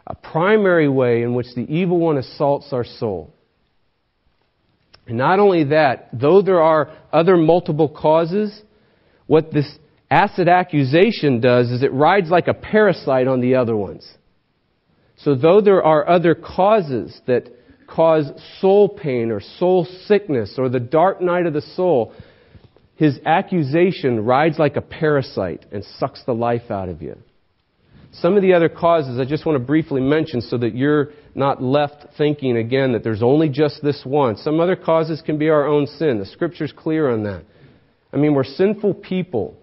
A 0.07 0.15
primary 0.15 0.89
way 0.89 1.21
in 1.21 1.35
which 1.35 1.45
the 1.55 1.61
evil 1.61 1.99
one 1.99 2.17
assaults 2.17 2.73
our 2.73 2.83
soul. 2.83 3.31
And 5.05 5.19
not 5.19 5.37
only 5.37 5.65
that, 5.65 6.09
though 6.11 6.41
there 6.41 6.63
are 6.63 6.89
other 7.13 7.37
multiple 7.37 7.87
causes, 7.87 8.59
what 9.27 9.53
this 9.53 9.71
acid 10.09 10.49
accusation 10.49 11.39
does 11.39 11.69
is 11.69 11.83
it 11.83 11.93
rides 11.93 12.31
like 12.31 12.47
a 12.47 12.55
parasite 12.55 13.27
on 13.27 13.41
the 13.41 13.53
other 13.53 13.77
ones. 13.77 14.11
So 15.17 15.35
though 15.35 15.61
there 15.61 15.83
are 15.83 16.09
other 16.09 16.33
causes 16.33 17.21
that 17.27 17.47
cause 17.87 18.29
soul 18.59 18.89
pain 18.89 19.31
or 19.31 19.39
soul 19.39 19.85
sickness 20.05 20.55
or 20.57 20.69
the 20.69 20.79
dark 20.79 21.21
night 21.21 21.45
of 21.45 21.53
the 21.53 21.61
soul, 21.61 22.13
his 22.95 23.19
accusation 23.25 24.25
rides 24.25 24.59
like 24.59 24.75
a 24.75 24.81
parasite 24.81 25.65
and 25.71 25.83
sucks 25.99 26.23
the 26.25 26.33
life 26.33 26.69
out 26.69 26.89
of 26.89 27.01
you. 27.01 27.17
Some 28.11 28.35
of 28.35 28.41
the 28.41 28.53
other 28.53 28.69
causes 28.69 29.19
I 29.19 29.25
just 29.25 29.45
want 29.45 29.59
to 29.59 29.63
briefly 29.63 30.01
mention 30.01 30.41
so 30.41 30.57
that 30.57 30.75
you're 30.75 31.09
not 31.35 31.61
left 31.61 32.17
thinking 32.17 32.57
again 32.57 32.93
that 32.93 33.03
there's 33.03 33.21
only 33.21 33.49
just 33.49 33.83
this 33.83 34.01
one. 34.03 34.37
Some 34.37 34.59
other 34.59 34.75
causes 34.75 35.21
can 35.23 35.37
be 35.37 35.49
our 35.49 35.67
own 35.67 35.85
sin. 35.85 36.17
The 36.17 36.25
scripture's 36.25 36.73
clear 36.75 37.11
on 37.11 37.23
that. 37.23 37.43
I 38.11 38.17
mean, 38.17 38.33
we're 38.33 38.43
sinful 38.43 38.95
people. 38.95 39.55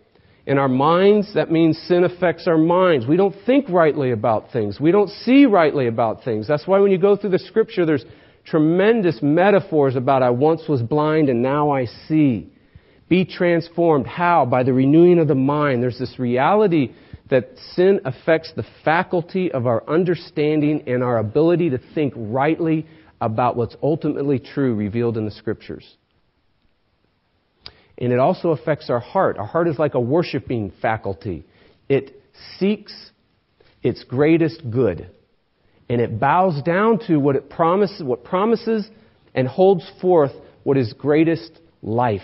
In 0.46 0.58
our 0.58 0.68
minds, 0.68 1.32
that 1.34 1.50
means 1.50 1.78
sin 1.88 2.04
affects 2.04 2.46
our 2.46 2.58
minds. 2.58 3.06
We 3.06 3.16
don't 3.16 3.34
think 3.46 3.68
rightly 3.70 4.10
about 4.10 4.52
things. 4.52 4.78
We 4.78 4.92
don't 4.92 5.08
see 5.08 5.46
rightly 5.46 5.86
about 5.86 6.22
things. 6.22 6.46
That's 6.46 6.66
why 6.66 6.80
when 6.80 6.92
you 6.92 6.98
go 6.98 7.16
through 7.16 7.30
the 7.30 7.38
scripture, 7.38 7.86
there's 7.86 8.04
tremendous 8.44 9.20
metaphors 9.22 9.96
about 9.96 10.22
I 10.22 10.30
once 10.30 10.68
was 10.68 10.82
blind 10.82 11.30
and 11.30 11.42
now 11.42 11.70
I 11.70 11.86
see. 12.08 12.52
Be 13.08 13.24
transformed. 13.24 14.06
How? 14.06 14.44
By 14.44 14.64
the 14.64 14.72
renewing 14.74 15.18
of 15.18 15.28
the 15.28 15.34
mind. 15.34 15.82
There's 15.82 15.98
this 15.98 16.18
reality 16.18 16.92
that 17.30 17.48
sin 17.72 18.00
affects 18.04 18.52
the 18.54 18.66
faculty 18.84 19.50
of 19.50 19.66
our 19.66 19.82
understanding 19.88 20.82
and 20.86 21.02
our 21.02 21.18
ability 21.18 21.70
to 21.70 21.78
think 21.94 22.12
rightly 22.16 22.86
about 23.20 23.56
what's 23.56 23.76
ultimately 23.82 24.38
true 24.38 24.74
revealed 24.74 25.16
in 25.16 25.24
the 25.24 25.30
scriptures. 25.30 25.96
And 27.98 28.12
it 28.12 28.18
also 28.18 28.50
affects 28.50 28.90
our 28.90 29.00
heart. 29.00 29.38
Our 29.38 29.46
heart 29.46 29.68
is 29.68 29.78
like 29.78 29.94
a 29.94 30.00
worshiping 30.00 30.72
faculty. 30.82 31.44
It 31.88 32.20
seeks 32.58 32.92
its 33.82 34.02
greatest 34.04 34.62
good. 34.70 35.10
And 35.88 36.00
it 36.00 36.18
bows 36.18 36.62
down 36.62 36.98
to 37.06 37.18
what 37.18 37.36
it 37.36 37.50
promises, 37.50 38.02
what 38.02 38.24
promises 38.24 38.88
and 39.34 39.46
holds 39.46 39.88
forth 40.00 40.32
what 40.62 40.76
is 40.76 40.92
greatest 40.94 41.52
life. 41.82 42.22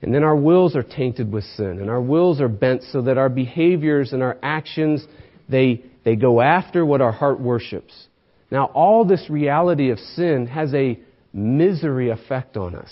And 0.00 0.14
then 0.14 0.24
our 0.24 0.36
wills 0.36 0.74
are 0.74 0.82
tainted 0.82 1.32
with 1.32 1.44
sin, 1.44 1.78
and 1.80 1.88
our 1.88 2.00
wills 2.00 2.40
are 2.40 2.48
bent 2.48 2.82
so 2.90 3.02
that 3.02 3.18
our 3.18 3.28
behaviors 3.28 4.12
and 4.12 4.22
our 4.22 4.36
actions, 4.42 5.06
they, 5.48 5.84
they 6.04 6.16
go 6.16 6.40
after 6.40 6.84
what 6.84 7.00
our 7.00 7.12
heart 7.12 7.40
worships. 7.40 7.92
Now, 8.50 8.66
all 8.66 9.04
this 9.04 9.30
reality 9.30 9.90
of 9.90 9.98
sin 9.98 10.46
has 10.48 10.74
a 10.74 10.98
misery 11.32 12.10
effect 12.10 12.56
on 12.56 12.74
us. 12.74 12.90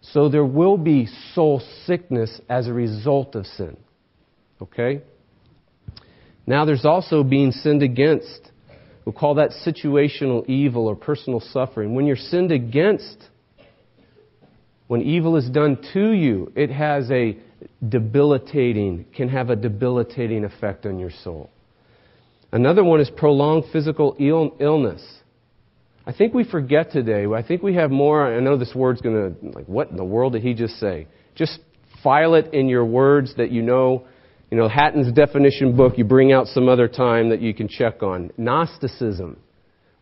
So 0.00 0.28
there 0.28 0.44
will 0.44 0.76
be 0.76 1.08
soul 1.34 1.60
sickness 1.84 2.40
as 2.48 2.68
a 2.68 2.72
result 2.72 3.34
of 3.34 3.46
sin. 3.46 3.76
Okay? 4.62 5.02
Now 6.46 6.64
there's 6.64 6.84
also 6.84 7.24
being 7.24 7.50
sinned 7.50 7.82
against. 7.82 8.52
We'll 9.04 9.14
call 9.14 9.34
that 9.36 9.50
situational 9.66 10.46
evil 10.48 10.86
or 10.86 10.94
personal 10.94 11.40
suffering. 11.40 11.94
When 11.94 12.06
you're 12.06 12.16
sinned 12.16 12.52
against, 12.52 13.16
when 14.86 15.02
evil 15.02 15.36
is 15.36 15.48
done 15.50 15.78
to 15.92 16.12
you, 16.12 16.52
it 16.54 16.70
has 16.70 17.10
a 17.10 17.36
debilitating, 17.86 19.06
can 19.14 19.28
have 19.28 19.50
a 19.50 19.56
debilitating 19.56 20.44
effect 20.44 20.86
on 20.86 20.98
your 20.98 21.10
soul. 21.10 21.50
Another 22.52 22.84
one 22.84 23.00
is 23.00 23.10
prolonged 23.10 23.64
physical 23.72 24.16
illness. 24.18 25.02
I 26.06 26.12
think 26.12 26.34
we 26.34 26.44
forget 26.44 26.92
today. 26.92 27.26
I 27.26 27.42
think 27.42 27.62
we 27.62 27.74
have 27.74 27.90
more. 27.90 28.24
I 28.24 28.38
know 28.40 28.56
this 28.56 28.72
word's 28.74 29.00
going 29.00 29.34
to, 29.34 29.48
like, 29.58 29.66
what 29.66 29.90
in 29.90 29.96
the 29.96 30.04
world 30.04 30.34
did 30.34 30.42
he 30.42 30.54
just 30.54 30.78
say? 30.78 31.08
Just 31.34 31.58
file 32.02 32.34
it 32.34 32.54
in 32.54 32.68
your 32.68 32.84
words 32.84 33.34
that 33.36 33.50
you 33.50 33.62
know. 33.62 34.06
You 34.50 34.56
know, 34.56 34.68
Hatton's 34.68 35.12
definition 35.12 35.76
book, 35.76 35.98
you 35.98 36.04
bring 36.04 36.32
out 36.32 36.46
some 36.46 36.68
other 36.68 36.86
time 36.86 37.30
that 37.30 37.40
you 37.40 37.52
can 37.52 37.66
check 37.66 38.04
on. 38.04 38.30
Gnosticism. 38.36 39.38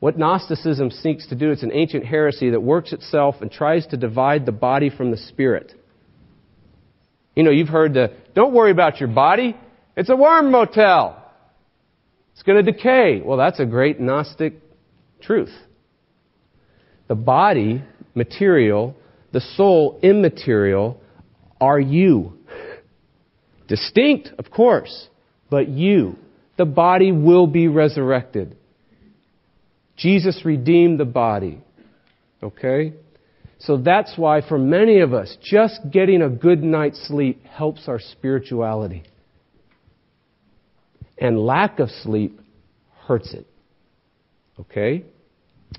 What 0.00 0.18
Gnosticism 0.18 0.90
seeks 0.90 1.26
to 1.28 1.34
do, 1.34 1.50
it's 1.50 1.62
an 1.62 1.73
ancient 1.73 2.04
heresy 2.04 2.50
that 2.50 2.61
works 2.61 2.92
itself 2.92 3.37
and 3.40 3.50
tries 3.50 3.87
to 3.87 3.96
divide 3.96 4.44
the 4.44 4.52
body 4.52 4.90
from 4.90 5.11
the 5.11 5.16
spirit. 5.16 5.73
You 7.34 7.42
know, 7.42 7.50
you've 7.50 7.68
heard 7.68 7.94
the, 7.94 8.12
don't 8.34 8.52
worry 8.52 8.70
about 8.70 9.00
your 9.00 9.08
body. 9.08 9.56
It's 9.96 10.11
a 10.11 10.16
worm 10.16 10.50
motel. 10.50 11.18
It's 12.34 12.42
going 12.42 12.62
to 12.62 12.70
decay. 12.70 13.23
Well, 13.25 13.38
that's 13.38 13.61
a 13.61 13.64
great 13.64 13.99
Gnostic 13.99 14.61
truth. 15.23 15.52
The 17.08 17.14
body, 17.14 17.82
material, 18.14 18.96
the 19.32 19.40
soul, 19.40 19.99
immaterial, 20.02 21.00
are 21.61 21.80
you. 21.80 22.38
Distinct, 23.68 24.30
of 24.38 24.50
course, 24.50 25.08
but 25.50 25.68
you. 25.68 26.16
The 26.56 26.64
body 26.64 27.12
will 27.12 27.46
be 27.46 27.68
resurrected. 27.68 28.56
Jesus 29.96 30.42
redeemed 30.44 30.99
the 31.00 31.04
body. 31.04 31.61
Okay? 32.42 32.94
So 33.58 33.78
that's 33.78 34.12
why, 34.16 34.46
for 34.46 34.58
many 34.58 35.00
of 35.00 35.14
us, 35.14 35.37
just 35.42 35.80
getting 35.90 36.23
a 36.23 36.28
good 36.28 36.62
night's 36.62 37.06
sleep 37.08 37.44
helps 37.46 37.88
our 37.88 37.99
spirituality. 37.99 39.04
And 41.16 41.38
lack 41.38 41.78
of 41.78 41.88
sleep 41.90 42.38
hurts 43.06 43.32
it. 43.32 43.46
Okay? 44.61 45.04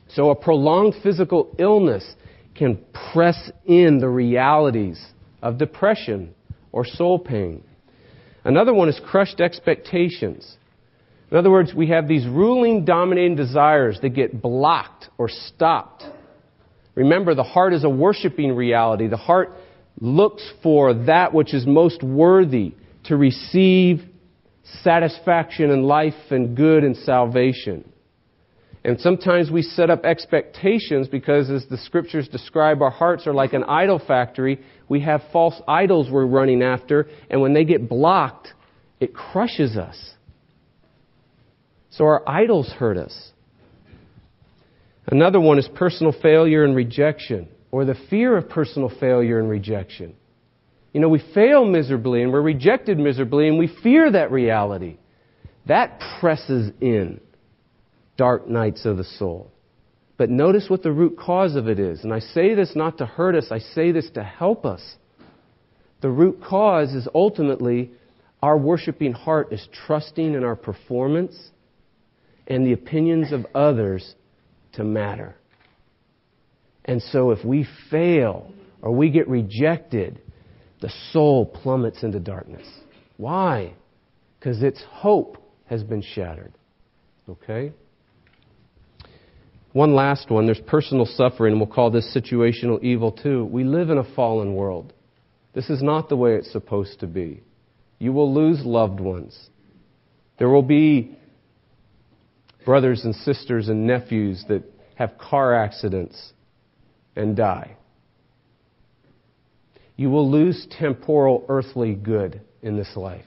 So 0.09 0.29
a 0.29 0.35
prolonged 0.35 0.95
physical 1.03 1.53
illness 1.57 2.05
can 2.55 2.79
press 3.13 3.51
in 3.65 3.99
the 3.99 4.07
realities 4.07 5.03
of 5.41 5.57
depression 5.57 6.33
or 6.71 6.85
soul 6.85 7.19
pain. 7.19 7.63
Another 8.43 8.73
one 8.73 8.89
is 8.89 8.99
crushed 9.05 9.41
expectations. 9.41 10.57
In 11.31 11.37
other 11.37 11.51
words, 11.51 11.73
we 11.73 11.87
have 11.87 12.07
these 12.07 12.25
ruling, 12.27 12.85
dominating 12.85 13.35
desires 13.35 13.99
that 14.01 14.09
get 14.09 14.41
blocked 14.41 15.09
or 15.17 15.27
stopped. 15.27 16.03
Remember, 16.93 17.35
the 17.35 17.43
heart 17.43 17.73
is 17.73 17.83
a 17.83 17.89
worshiping 17.89 18.55
reality. 18.55 19.07
The 19.07 19.17
heart 19.17 19.51
looks 19.99 20.47
for 20.61 20.93
that 21.05 21.33
which 21.33 21.53
is 21.53 21.65
most 21.65 22.03
worthy 22.03 22.73
to 23.05 23.17
receive 23.17 24.01
satisfaction 24.83 25.71
in 25.71 25.83
life 25.83 26.13
and 26.29 26.55
good 26.55 26.83
and 26.83 26.95
salvation. 26.97 27.91
And 28.85 28.99
sometimes 28.99 29.49
we 29.49 29.63
set 29.63 29.89
up 29.89 30.05
expectations 30.05 31.07
because, 31.07 31.49
as 31.49 31.65
the 31.71 31.77
scriptures 31.79 32.27
describe, 32.27 32.83
our 32.83 32.91
hearts 32.91 33.25
are 33.25 33.33
like 33.33 33.53
an 33.53 33.63
idol 33.63 33.97
factory. 33.97 34.59
We 34.87 35.01
have 35.01 35.23
false 35.33 35.59
idols 35.67 36.11
we're 36.11 36.27
running 36.27 36.61
after, 36.61 37.07
and 37.31 37.41
when 37.41 37.55
they 37.55 37.63
get 37.63 37.89
blocked, 37.89 38.49
it 38.99 39.15
crushes 39.15 39.75
us. 39.75 39.97
So 41.89 42.03
our 42.05 42.29
idols 42.29 42.71
hurt 42.77 42.97
us. 42.97 43.31
Another 45.07 45.39
one 45.39 45.57
is 45.57 45.67
personal 45.73 46.13
failure 46.21 46.63
and 46.63 46.75
rejection, 46.75 47.47
or 47.71 47.85
the 47.85 47.95
fear 48.11 48.37
of 48.37 48.49
personal 48.49 48.91
failure 48.99 49.39
and 49.39 49.49
rejection. 49.49 50.13
You 50.93 51.01
know, 51.01 51.09
we 51.09 51.23
fail 51.33 51.65
miserably 51.65 52.21
and 52.21 52.31
we're 52.31 52.41
rejected 52.41 52.99
miserably, 52.99 53.47
and 53.47 53.57
we 53.57 53.75
fear 53.81 54.11
that 54.11 54.31
reality. 54.31 54.97
That 55.65 55.99
presses 56.19 56.71
in 56.79 57.19
dark 58.17 58.47
nights 58.47 58.85
of 58.85 58.97
the 58.97 59.03
soul. 59.03 59.51
But 60.17 60.29
notice 60.29 60.69
what 60.69 60.83
the 60.83 60.91
root 60.91 61.17
cause 61.17 61.55
of 61.55 61.67
it 61.67 61.79
is. 61.79 62.03
And 62.03 62.13
I 62.13 62.19
say 62.19 62.55
this 62.55 62.75
not 62.75 62.97
to 62.99 63.05
hurt 63.05 63.35
us, 63.35 63.47
I 63.51 63.59
say 63.59 63.91
this 63.91 64.09
to 64.11 64.23
help 64.23 64.65
us. 64.65 64.81
The 66.01 66.09
root 66.09 66.41
cause 66.41 66.93
is 66.93 67.07
ultimately 67.13 67.91
our 68.41 68.57
worshiping 68.57 69.13
heart 69.13 69.51
is 69.51 69.67
trusting 69.87 70.33
in 70.33 70.43
our 70.43 70.55
performance 70.55 71.35
and 72.47 72.65
the 72.65 72.73
opinions 72.73 73.31
of 73.31 73.45
others 73.55 74.15
to 74.73 74.83
matter. 74.83 75.35
And 76.85 77.01
so 77.01 77.31
if 77.31 77.43
we 77.43 77.67
fail 77.89 78.51
or 78.81 78.91
we 78.91 79.09
get 79.09 79.27
rejected, 79.27 80.21
the 80.81 80.93
soul 81.11 81.45
plummets 81.45 82.03
into 82.03 82.19
darkness. 82.19 82.67
Why? 83.17 83.73
Because 84.39 84.61
its 84.61 84.83
hope 84.87 85.37
has 85.65 85.83
been 85.83 86.03
shattered. 86.03 86.53
Okay? 87.27 87.73
One 89.75 89.93
last 89.93 90.29
one. 90.29 90.45
There's 90.45 90.61
personal 90.67 91.05
suffering, 91.05 91.57
we'll 91.59 91.67
call 91.67 91.91
this 91.91 92.15
situational 92.15 92.81
evil 92.81 93.11
too. 93.11 93.43
We 93.43 93.65
live 93.65 93.89
in 93.89 93.97
a 93.97 94.15
fallen 94.15 94.55
world. 94.55 94.93
This 95.53 95.69
is 95.69 95.83
not 95.83 96.07
the 96.07 96.15
way 96.15 96.35
it's 96.35 96.49
supposed 96.49 97.01
to 97.01 97.07
be. 97.07 97.43
You 97.99 98.13
will 98.13 98.33
lose 98.33 98.63
loved 98.63 99.01
ones. 99.01 99.37
There 100.39 100.47
will 100.47 100.61
be 100.61 101.17
brothers 102.63 103.03
and 103.03 103.13
sisters 103.13 103.67
and 103.67 103.85
nephews 103.85 104.45
that 104.47 104.63
have 104.95 105.17
car 105.17 105.53
accidents 105.53 106.31
and 107.17 107.35
die. 107.35 107.75
You 109.97 110.09
will 110.09 110.31
lose 110.31 110.65
temporal 110.71 111.43
earthly 111.49 111.95
good 111.95 112.39
in 112.61 112.77
this 112.77 112.95
life. 112.95 113.25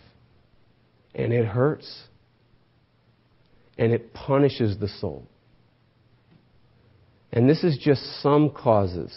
And 1.14 1.30
it 1.30 1.44
hurts. 1.44 2.04
And 3.76 3.92
it 3.92 4.14
punishes 4.14 4.78
the 4.78 4.88
soul. 4.88 5.26
And 7.32 7.48
this 7.48 7.62
is 7.64 7.78
just 7.78 8.02
some 8.22 8.50
causes. 8.50 9.16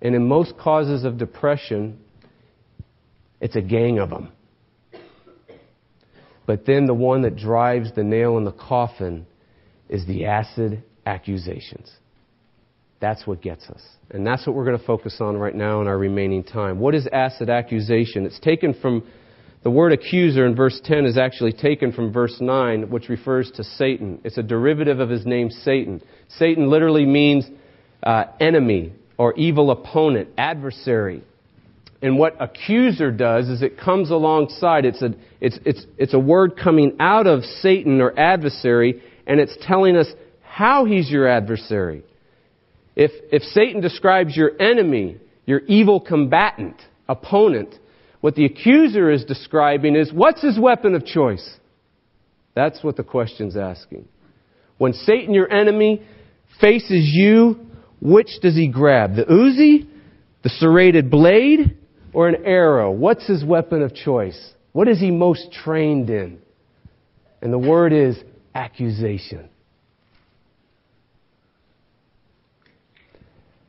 And 0.00 0.14
in 0.14 0.26
most 0.26 0.56
causes 0.58 1.04
of 1.04 1.18
depression, 1.18 1.98
it's 3.40 3.56
a 3.56 3.60
gang 3.60 3.98
of 3.98 4.10
them. 4.10 4.30
But 6.46 6.64
then 6.64 6.86
the 6.86 6.94
one 6.94 7.22
that 7.22 7.36
drives 7.36 7.92
the 7.94 8.02
nail 8.02 8.38
in 8.38 8.44
the 8.44 8.52
coffin 8.52 9.26
is 9.88 10.06
the 10.06 10.26
acid 10.26 10.82
accusations. 11.04 11.92
That's 13.00 13.26
what 13.26 13.42
gets 13.42 13.68
us. 13.68 13.82
And 14.10 14.26
that's 14.26 14.46
what 14.46 14.56
we're 14.56 14.64
going 14.64 14.78
to 14.78 14.84
focus 14.84 15.18
on 15.20 15.36
right 15.36 15.54
now 15.54 15.80
in 15.82 15.86
our 15.86 15.98
remaining 15.98 16.42
time. 16.42 16.78
What 16.78 16.94
is 16.94 17.06
acid 17.12 17.50
accusation? 17.50 18.24
It's 18.24 18.40
taken 18.40 18.74
from 18.74 19.06
the 19.62 19.70
word 19.70 19.92
accuser 19.92 20.46
in 20.46 20.54
verse 20.54 20.80
10 20.84 21.04
is 21.04 21.18
actually 21.18 21.52
taken 21.52 21.92
from 21.92 22.12
verse 22.12 22.36
9, 22.40 22.90
which 22.90 23.08
refers 23.08 23.50
to 23.52 23.64
Satan. 23.64 24.20
It's 24.24 24.38
a 24.38 24.42
derivative 24.42 25.00
of 25.00 25.08
his 25.08 25.26
name, 25.26 25.50
Satan. 25.50 26.00
Satan 26.28 26.70
literally 26.70 27.04
means 27.04 27.44
uh, 28.02 28.24
enemy 28.40 28.92
or 29.16 29.34
evil 29.34 29.72
opponent, 29.72 30.28
adversary. 30.38 31.24
And 32.00 32.16
what 32.16 32.36
accuser 32.40 33.10
does 33.10 33.48
is 33.48 33.62
it 33.62 33.78
comes 33.78 34.10
alongside, 34.10 34.84
it's 34.84 35.02
a, 35.02 35.14
it's, 35.40 35.58
it's, 35.64 35.84
it's 35.96 36.14
a 36.14 36.18
word 36.18 36.56
coming 36.56 36.96
out 37.00 37.26
of 37.26 37.42
Satan 37.42 38.00
or 38.00 38.16
adversary, 38.16 39.02
and 39.26 39.40
it's 39.40 39.56
telling 39.62 39.96
us 39.96 40.06
how 40.40 40.84
he's 40.84 41.10
your 41.10 41.26
adversary. 41.26 42.04
If, 42.94 43.10
if 43.32 43.42
Satan 43.42 43.80
describes 43.80 44.36
your 44.36 44.52
enemy, 44.60 45.18
your 45.46 45.60
evil 45.60 46.00
combatant, 46.00 46.80
opponent, 47.08 47.74
what 48.20 48.34
the 48.34 48.44
accuser 48.44 49.10
is 49.10 49.24
describing 49.24 49.96
is 49.96 50.12
what's 50.12 50.42
his 50.42 50.58
weapon 50.58 50.94
of 50.94 51.04
choice? 51.04 51.56
That's 52.54 52.82
what 52.82 52.96
the 52.96 53.04
question's 53.04 53.56
asking. 53.56 54.08
When 54.78 54.92
Satan, 54.92 55.34
your 55.34 55.50
enemy, 55.52 56.02
faces 56.60 57.10
you, 57.12 57.66
which 58.00 58.40
does 58.42 58.54
he 58.54 58.68
grab? 58.68 59.14
The 59.16 59.24
Uzi? 59.24 59.88
The 60.42 60.48
serrated 60.50 61.10
blade? 61.10 61.76
or 62.12 62.28
an 62.28 62.44
arrow? 62.44 62.90
What's 62.90 63.26
his 63.26 63.44
weapon 63.44 63.82
of 63.82 63.94
choice? 63.94 64.52
What 64.72 64.88
is 64.88 65.00
he 65.00 65.10
most 65.10 65.52
trained 65.52 66.10
in? 66.10 66.40
And 67.40 67.52
the 67.52 67.58
word 67.58 67.92
is 67.92 68.18
accusation. 68.54 69.48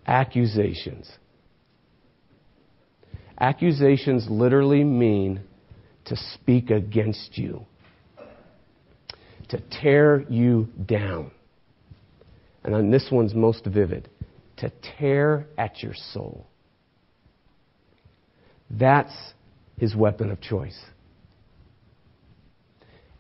Accusations. 0.08 1.08
Accusations 3.40 4.28
literally 4.30 4.84
mean 4.84 5.42
to 6.06 6.16
speak 6.34 6.72
against 6.72 7.38
you, 7.38 7.66
to 9.50 9.62
tear 9.82 10.26
you 10.30 10.68
down. 10.86 11.32
And 12.64 12.74
then 12.74 12.92
this 12.92 13.08
one's 13.12 13.34
most 13.34 13.66
vivid 13.66 14.10
to 14.58 14.72
tear 14.98 15.48
at 15.58 15.82
your 15.82 15.94
soul. 16.12 16.48
That's 18.70 19.14
his 19.78 19.96
weapon 19.96 20.32
of 20.32 20.42
choice. 20.42 20.78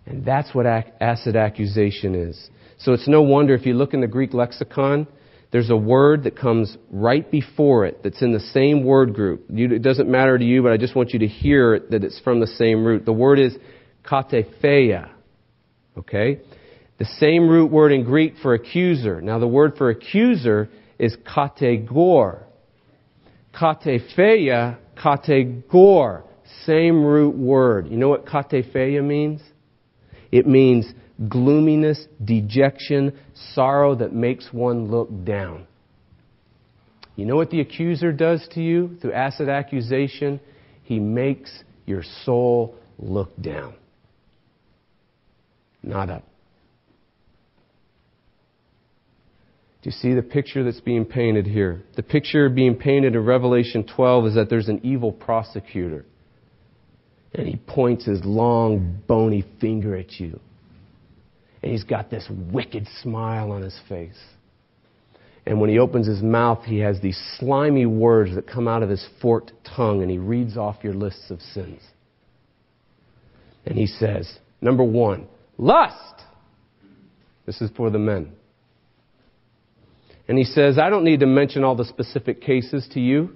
And 0.05 0.25
that's 0.25 0.53
what 0.53 0.65
acid 0.65 1.35
accusation 1.35 2.13
is. 2.13 2.49
So 2.79 2.93
it's 2.93 3.07
no 3.07 3.21
wonder 3.21 3.53
if 3.53 3.65
you 3.65 3.73
look 3.73 3.93
in 3.93 4.01
the 4.01 4.07
Greek 4.07 4.33
lexicon, 4.33 5.07
there's 5.51 5.69
a 5.69 5.77
word 5.77 6.23
that 6.23 6.37
comes 6.37 6.77
right 6.91 7.29
before 7.29 7.85
it 7.85 8.03
that's 8.03 8.21
in 8.21 8.31
the 8.31 8.39
same 8.39 8.83
word 8.83 9.13
group. 9.13 9.45
it 9.49 9.81
doesn't 9.81 10.09
matter 10.09 10.37
to 10.37 10.43
you, 10.45 10.61
but 10.61 10.71
I 10.71 10.77
just 10.77 10.95
want 10.95 11.11
you 11.11 11.19
to 11.19 11.27
hear 11.27 11.75
it, 11.75 11.91
that 11.91 12.03
it's 12.03 12.19
from 12.19 12.39
the 12.39 12.47
same 12.47 12.83
root. 12.85 13.05
The 13.05 13.13
word 13.13 13.39
is 13.39 13.57
katepheia. 14.03 15.09
Okay? 15.97 16.41
The 16.99 17.05
same 17.05 17.49
root 17.49 17.71
word 17.71 17.91
in 17.91 18.03
Greek 18.03 18.35
for 18.41 18.53
accuser. 18.53 19.21
Now 19.21 19.39
the 19.39 19.47
word 19.47 19.75
for 19.77 19.89
accuser 19.89 20.69
is 20.99 21.17
kategor. 21.25 22.43
Katepheia 23.53 24.77
Kategor, 24.99 26.23
same 26.65 27.03
root 27.03 27.35
word. 27.35 27.87
You 27.87 27.97
know 27.97 28.09
what 28.09 28.25
katepheia 28.25 29.03
means? 29.03 29.41
It 30.31 30.45
means 30.45 30.91
gloominess, 31.27 32.05
dejection, 32.23 33.17
sorrow 33.53 33.95
that 33.95 34.13
makes 34.13 34.47
one 34.51 34.89
look 34.89 35.09
down. 35.25 35.67
You 37.15 37.25
know 37.25 37.35
what 37.35 37.49
the 37.49 37.59
accuser 37.59 38.13
does 38.13 38.47
to 38.53 38.61
you 38.61 38.97
through 39.01 39.11
acid 39.13 39.49
accusation? 39.49 40.39
He 40.83 40.99
makes 40.99 41.51
your 41.85 42.03
soul 42.23 42.75
look 42.97 43.35
down, 43.41 43.75
not 45.83 46.09
up. 46.09 46.23
Do 49.81 49.89
you 49.89 49.91
see 49.91 50.13
the 50.13 50.21
picture 50.21 50.63
that's 50.63 50.81
being 50.81 51.05
painted 51.05 51.47
here? 51.47 51.81
The 51.95 52.03
picture 52.03 52.49
being 52.49 52.75
painted 52.75 53.15
in 53.15 53.23
Revelation 53.23 53.85
12 53.85 54.27
is 54.27 54.35
that 54.35 54.49
there's 54.49 54.67
an 54.67 54.81
evil 54.83 55.11
prosecutor. 55.11 56.05
And 57.33 57.47
he 57.47 57.55
points 57.55 58.05
his 58.05 58.23
long, 58.25 58.99
bony 59.07 59.45
finger 59.61 59.95
at 59.95 60.19
you. 60.19 60.39
And 61.61 61.71
he's 61.71 61.83
got 61.83 62.09
this 62.09 62.27
wicked 62.51 62.87
smile 63.01 63.51
on 63.51 63.61
his 63.61 63.77
face. 63.89 64.19
And 65.45 65.59
when 65.59 65.69
he 65.69 65.79
opens 65.79 66.07
his 66.07 66.21
mouth, 66.21 66.63
he 66.63 66.79
has 66.79 67.01
these 67.01 67.19
slimy 67.37 67.85
words 67.85 68.35
that 68.35 68.47
come 68.47 68.67
out 68.67 68.83
of 68.83 68.89
his 68.89 69.05
forked 69.21 69.51
tongue, 69.75 70.01
and 70.01 70.11
he 70.11 70.17
reads 70.17 70.57
off 70.57 70.77
your 70.83 70.93
lists 70.93 71.31
of 71.31 71.41
sins. 71.41 71.81
And 73.65 73.77
he 73.77 73.87
says, 73.87 74.31
number 74.61 74.83
one, 74.83 75.27
lust. 75.57 75.95
This 77.45 77.61
is 77.61 77.71
for 77.75 77.89
the 77.89 77.99
men. 77.99 78.31
And 80.27 80.37
he 80.37 80.43
says, 80.43 80.77
I 80.77 80.91
don't 80.91 81.03
need 81.03 81.21
to 81.21 81.25
mention 81.25 81.63
all 81.63 81.75
the 81.75 81.85
specific 81.85 82.41
cases 82.41 82.87
to 82.93 82.99
you. 82.99 83.31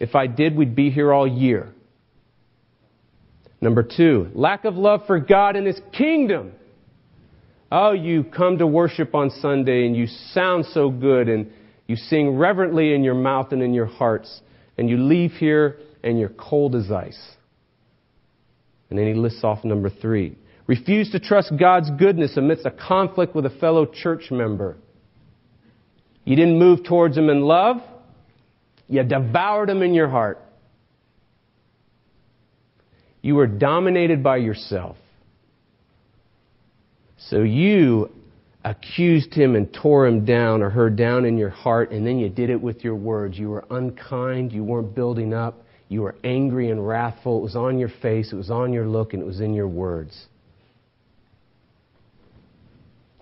If 0.00 0.16
I 0.16 0.26
did, 0.26 0.56
we'd 0.56 0.74
be 0.74 0.90
here 0.90 1.12
all 1.12 1.26
year. 1.26 1.72
Number 3.60 3.82
two, 3.82 4.30
lack 4.34 4.64
of 4.64 4.74
love 4.74 5.02
for 5.06 5.18
God 5.18 5.56
and 5.56 5.66
His 5.66 5.80
kingdom. 5.96 6.52
Oh, 7.70 7.92
you 7.92 8.24
come 8.24 8.58
to 8.58 8.66
worship 8.66 9.14
on 9.14 9.30
Sunday 9.30 9.86
and 9.86 9.94
you 9.94 10.06
sound 10.32 10.66
so 10.66 10.90
good 10.90 11.28
and 11.28 11.50
you 11.86 11.96
sing 11.96 12.36
reverently 12.36 12.94
in 12.94 13.02
your 13.02 13.14
mouth 13.14 13.52
and 13.52 13.62
in 13.62 13.72
your 13.72 13.86
hearts, 13.86 14.42
and 14.76 14.90
you 14.90 14.98
leave 14.98 15.32
here 15.32 15.78
and 16.04 16.18
you're 16.18 16.28
cold 16.28 16.74
as 16.74 16.90
ice. 16.90 17.18
And 18.90 18.98
then 18.98 19.06
he 19.06 19.14
lists 19.14 19.42
off 19.42 19.64
number 19.64 19.90
three. 19.90 20.36
Refuse 20.66 21.10
to 21.12 21.18
trust 21.18 21.52
God's 21.58 21.90
goodness 21.98 22.36
amidst 22.36 22.66
a 22.66 22.70
conflict 22.70 23.34
with 23.34 23.46
a 23.46 23.50
fellow 23.58 23.86
church 23.86 24.30
member. 24.30 24.76
You 26.24 26.36
didn't 26.36 26.58
move 26.58 26.84
towards 26.84 27.16
him 27.16 27.30
in 27.30 27.40
love. 27.40 27.78
You 28.86 29.02
devoured 29.02 29.70
him 29.70 29.82
in 29.82 29.94
your 29.94 30.08
heart. 30.08 30.38
You 33.22 33.34
were 33.34 33.46
dominated 33.46 34.22
by 34.22 34.36
yourself. 34.36 34.96
So 37.18 37.42
you 37.42 38.10
accused 38.64 39.34
him 39.34 39.56
and 39.56 39.72
tore 39.72 40.06
him 40.06 40.24
down 40.24 40.62
or 40.62 40.70
her 40.70 40.88
down 40.88 41.24
in 41.24 41.36
your 41.36 41.50
heart, 41.50 41.90
and 41.90 42.06
then 42.06 42.18
you 42.18 42.28
did 42.28 42.50
it 42.50 42.60
with 42.60 42.84
your 42.84 42.94
words. 42.94 43.38
You 43.38 43.50
were 43.50 43.64
unkind. 43.70 44.52
You 44.52 44.64
weren't 44.64 44.94
building 44.94 45.34
up. 45.34 45.62
You 45.88 46.02
were 46.02 46.16
angry 46.22 46.70
and 46.70 46.86
wrathful. 46.86 47.38
It 47.38 47.42
was 47.42 47.56
on 47.56 47.78
your 47.78 47.90
face, 48.02 48.32
it 48.32 48.36
was 48.36 48.50
on 48.50 48.72
your 48.72 48.86
look, 48.86 49.14
and 49.14 49.22
it 49.22 49.26
was 49.26 49.40
in 49.40 49.54
your 49.54 49.68
words. 49.68 50.26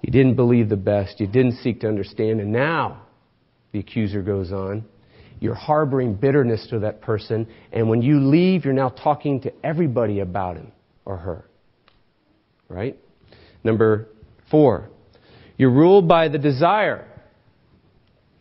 You 0.02 0.12
didn't 0.12 0.34
believe 0.34 0.68
the 0.68 0.76
best. 0.76 1.20
You 1.20 1.26
didn't 1.26 1.58
seek 1.58 1.80
to 1.80 1.88
understand. 1.88 2.40
And 2.40 2.52
now, 2.52 3.02
the 3.72 3.78
accuser 3.80 4.22
goes 4.22 4.52
on, 4.52 4.84
you're 5.40 5.54
harboring 5.54 6.14
bitterness 6.14 6.66
to 6.70 6.78
that 6.80 7.02
person. 7.02 7.46
And 7.72 7.88
when 7.88 8.02
you 8.02 8.20
leave, 8.20 8.64
you're 8.64 8.74
now 8.74 8.88
talking 8.88 9.40
to 9.42 9.52
everybody 9.64 10.20
about 10.20 10.56
him 10.56 10.72
or 11.04 11.16
her. 11.18 11.44
Right? 12.68 12.98
Number 13.66 14.06
four, 14.48 14.90
you're 15.56 15.72
ruled 15.72 16.06
by 16.06 16.28
the 16.28 16.38
desire, 16.38 17.04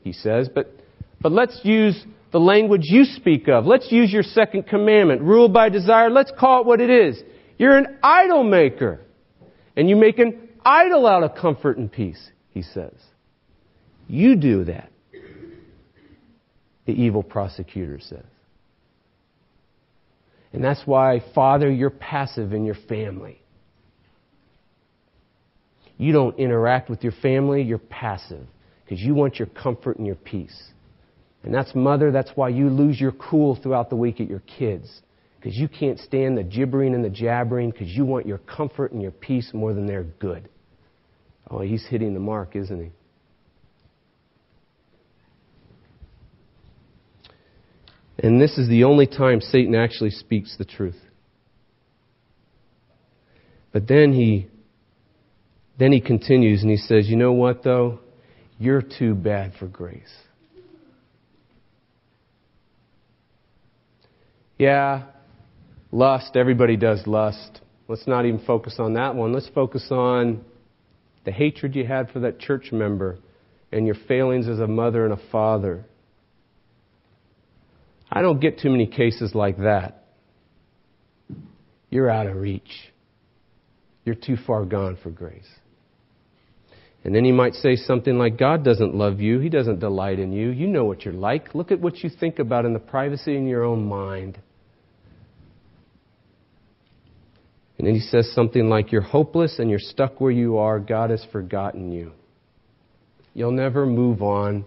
he 0.01 0.13
says. 0.13 0.47
But, 0.53 0.71
but 1.19 1.31
let's 1.31 1.61
use 1.63 2.05
the 2.31 2.39
language 2.39 2.83
you 2.83 3.05
speak 3.05 3.47
of. 3.47 3.65
Let's 3.65 3.91
use 3.91 4.13
your 4.13 4.21
second 4.21 4.67
commandment. 4.67 5.23
Ruled 5.23 5.51
by 5.51 5.69
desire. 5.69 6.11
Let's 6.11 6.31
call 6.39 6.61
it 6.61 6.67
what 6.67 6.79
it 6.79 6.91
is. 6.91 7.19
You're 7.57 7.75
an 7.75 7.97
idol 8.03 8.43
maker. 8.43 9.01
And 9.75 9.89
you 9.89 9.95
make 9.95 10.19
an 10.19 10.47
idol 10.63 11.07
out 11.07 11.23
of 11.23 11.35
comfort 11.35 11.77
and 11.77 11.91
peace, 11.91 12.29
he 12.51 12.61
says. 12.61 12.93
You 14.07 14.35
do 14.35 14.65
that, 14.65 14.91
the 16.85 16.93
evil 16.93 17.23
prosecutor 17.23 17.99
says. 17.99 18.25
And 20.53 20.63
that's 20.63 20.83
why, 20.85 21.23
Father, 21.33 21.71
you're 21.71 21.89
passive 21.89 22.53
in 22.53 22.63
your 22.63 22.77
family. 22.87 23.41
You 25.97 26.11
don't 26.11 26.37
interact 26.37 26.89
with 26.89 27.03
your 27.03 27.13
family, 27.21 27.61
you're 27.61 27.77
passive 27.77 28.45
because 28.83 29.01
you 29.01 29.13
want 29.13 29.39
your 29.39 29.47
comfort 29.47 29.97
and 29.97 30.05
your 30.05 30.15
peace. 30.15 30.71
And 31.43 31.53
that's 31.53 31.73
mother, 31.75 32.11
that's 32.11 32.31
why 32.35 32.49
you 32.49 32.69
lose 32.69 32.99
your 32.99 33.11
cool 33.13 33.55
throughout 33.55 33.89
the 33.89 33.95
week 33.95 34.19
at 34.19 34.27
your 34.27 34.41
kids. 34.41 35.01
Because 35.39 35.55
you 35.55 35.67
can't 35.67 35.99
stand 35.99 36.37
the 36.37 36.43
gibbering 36.43 36.95
and 36.95 37.05
the 37.05 37.09
jabbering 37.09 37.69
because 37.69 37.89
you 37.89 38.03
want 38.03 38.25
your 38.25 38.39
comfort 38.39 38.91
and 38.91 39.01
your 39.01 39.11
peace 39.11 39.51
more 39.53 39.73
than 39.73 39.85
their 39.85 40.03
good. 40.03 40.49
Oh, 41.49 41.61
he's 41.61 41.85
hitting 41.85 42.15
the 42.15 42.19
mark, 42.19 42.55
isn't 42.55 42.83
he? 42.83 42.91
And 48.17 48.41
this 48.41 48.57
is 48.57 48.67
the 48.67 48.85
only 48.85 49.05
time 49.05 49.41
Satan 49.41 49.75
actually 49.75 50.09
speaks 50.09 50.55
the 50.57 50.65
truth. 50.65 50.99
But 53.71 53.87
then 53.87 54.13
he 54.13 54.47
then 55.77 55.91
he 55.91 55.99
continues 55.99 56.61
and 56.61 56.71
he 56.71 56.77
says, 56.77 57.09
"You 57.09 57.15
know 57.15 57.33
what 57.33 57.63
though? 57.63 57.99
You're 58.57 58.81
too 58.81 59.15
bad 59.15 59.53
for 59.55 59.67
grace." 59.67 60.13
Yeah, 64.57 65.03
lust, 65.91 66.37
everybody 66.37 66.77
does 66.77 67.05
lust. 67.05 67.61
Let's 67.87 68.07
not 68.07 68.25
even 68.25 68.39
focus 68.39 68.75
on 68.79 68.93
that 68.93 69.15
one. 69.15 69.33
Let's 69.33 69.49
focus 69.49 69.87
on 69.91 70.43
the 71.25 71.31
hatred 71.31 71.75
you 71.75 71.85
had 71.85 72.09
for 72.11 72.19
that 72.21 72.39
church 72.39 72.71
member 72.71 73.17
and 73.71 73.85
your 73.85 73.95
failings 74.07 74.47
as 74.47 74.59
a 74.59 74.67
mother 74.67 75.03
and 75.03 75.13
a 75.13 75.19
father. 75.31 75.85
I 78.09 78.21
don't 78.21 78.39
get 78.39 78.59
too 78.59 78.69
many 78.69 78.87
cases 78.87 79.35
like 79.35 79.57
that. 79.57 80.05
You're 81.89 82.09
out 82.09 82.27
of 82.27 82.37
reach. 82.37 82.91
You're 84.05 84.15
too 84.15 84.37
far 84.37 84.65
gone 84.65 84.97
for 85.03 85.09
grace. 85.09 85.49
And 87.05 87.13
then 87.13 87.23
he 87.23 87.31
might 87.31 87.53
say 87.53 87.75
something 87.75 88.17
like, 88.17 88.35
God 88.35 88.63
doesn't 88.63 88.95
love 88.95 89.21
you. 89.21 89.39
He 89.39 89.47
doesn't 89.47 89.79
delight 89.79 90.17
in 90.17 90.33
you. 90.33 90.49
You 90.49 90.65
know 90.65 90.85
what 90.85 91.05
you're 91.05 91.13
like. 91.13 91.53
Look 91.53 91.71
at 91.71 91.79
what 91.79 92.03
you 92.03 92.09
think 92.09 92.39
about 92.39 92.65
in 92.65 92.73
the 92.73 92.79
privacy 92.79 93.37
in 93.37 93.45
your 93.45 93.63
own 93.63 93.85
mind. 93.85 94.39
And 97.77 97.85
then 97.85 97.93
he 97.93 97.99
says 97.99 98.31
something 98.33 98.69
like, 98.69 98.91
You're 98.91 99.01
hopeless 99.01 99.59
and 99.59 99.69
you're 99.69 99.77
stuck 99.77 100.19
where 100.19 100.31
you 100.31 100.57
are. 100.57 100.79
God 100.79 101.11
has 101.11 101.23
forgotten 101.31 101.91
you. 101.91 102.11
You'll 103.35 103.51
never 103.51 103.85
move 103.85 104.23
on. 104.23 104.65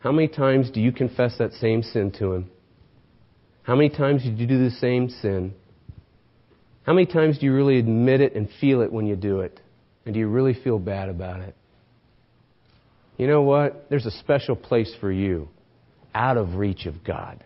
How 0.00 0.10
many 0.10 0.26
times 0.26 0.68
do 0.68 0.80
you 0.80 0.90
confess 0.90 1.38
that 1.38 1.52
same 1.52 1.84
sin 1.84 2.10
to 2.18 2.32
him? 2.32 2.50
How 3.62 3.76
many 3.76 3.88
times 3.88 4.24
did 4.24 4.40
you 4.40 4.48
do 4.48 4.64
the 4.64 4.74
same 4.76 5.08
sin? 5.08 5.54
How 6.82 6.92
many 6.92 7.06
times 7.06 7.38
do 7.38 7.46
you 7.46 7.54
really 7.54 7.78
admit 7.78 8.20
it 8.20 8.34
and 8.34 8.48
feel 8.60 8.80
it 8.80 8.92
when 8.92 9.06
you 9.06 9.14
do 9.14 9.40
it? 9.40 9.60
And 10.04 10.14
do 10.14 10.20
you 10.20 10.28
really 10.28 10.54
feel 10.54 10.78
bad 10.78 11.08
about 11.08 11.40
it? 11.40 11.54
You 13.16 13.26
know 13.26 13.42
what? 13.42 13.86
There's 13.88 14.06
a 14.06 14.10
special 14.10 14.56
place 14.56 14.92
for 15.00 15.12
you 15.12 15.48
out 16.14 16.36
of 16.36 16.54
reach 16.54 16.86
of 16.86 17.04
God. 17.04 17.44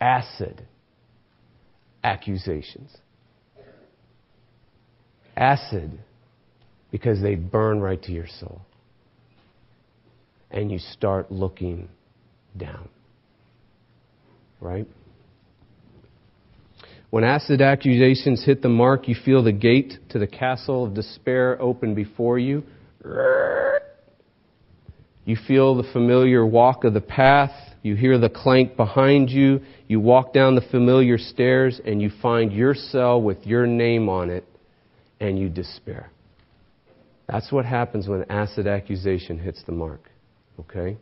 Acid 0.00 0.66
accusations. 2.02 2.96
Acid, 5.36 5.98
because 6.90 7.22
they 7.22 7.34
burn 7.34 7.80
right 7.80 8.02
to 8.02 8.12
your 8.12 8.26
soul. 8.40 8.62
And 10.50 10.70
you 10.70 10.78
start 10.78 11.30
looking 11.30 11.88
down. 12.56 12.88
Right? 14.60 14.86
When 17.10 17.24
acid 17.24 17.60
accusations 17.60 18.44
hit 18.44 18.62
the 18.62 18.68
mark, 18.68 19.08
you 19.08 19.14
feel 19.14 19.42
the 19.42 19.52
gate 19.52 19.94
to 20.10 20.18
the 20.18 20.26
castle 20.26 20.84
of 20.84 20.94
despair 20.94 21.60
open 21.60 21.94
before 21.94 22.38
you. 22.38 22.62
You 25.24 25.36
feel 25.46 25.74
the 25.74 25.92
familiar 25.92 26.46
walk 26.46 26.84
of 26.84 26.94
the 26.94 27.00
path 27.00 27.52
you 27.82 27.96
hear 27.96 28.18
the 28.18 28.28
clank 28.28 28.76
behind 28.76 29.30
you. 29.30 29.60
You 29.88 30.00
walk 30.00 30.32
down 30.32 30.54
the 30.54 30.60
familiar 30.60 31.16
stairs 31.16 31.80
and 31.84 32.00
you 32.00 32.10
find 32.20 32.52
your 32.52 32.74
cell 32.74 33.20
with 33.20 33.46
your 33.46 33.66
name 33.66 34.08
on 34.08 34.30
it 34.30 34.44
and 35.18 35.38
you 35.38 35.48
despair. 35.48 36.10
That's 37.26 37.50
what 37.50 37.64
happens 37.64 38.08
when 38.08 38.24
acid 38.30 38.66
accusation 38.66 39.38
hits 39.38 39.62
the 39.64 39.72
mark. 39.72 40.10
Okay? 40.58 40.98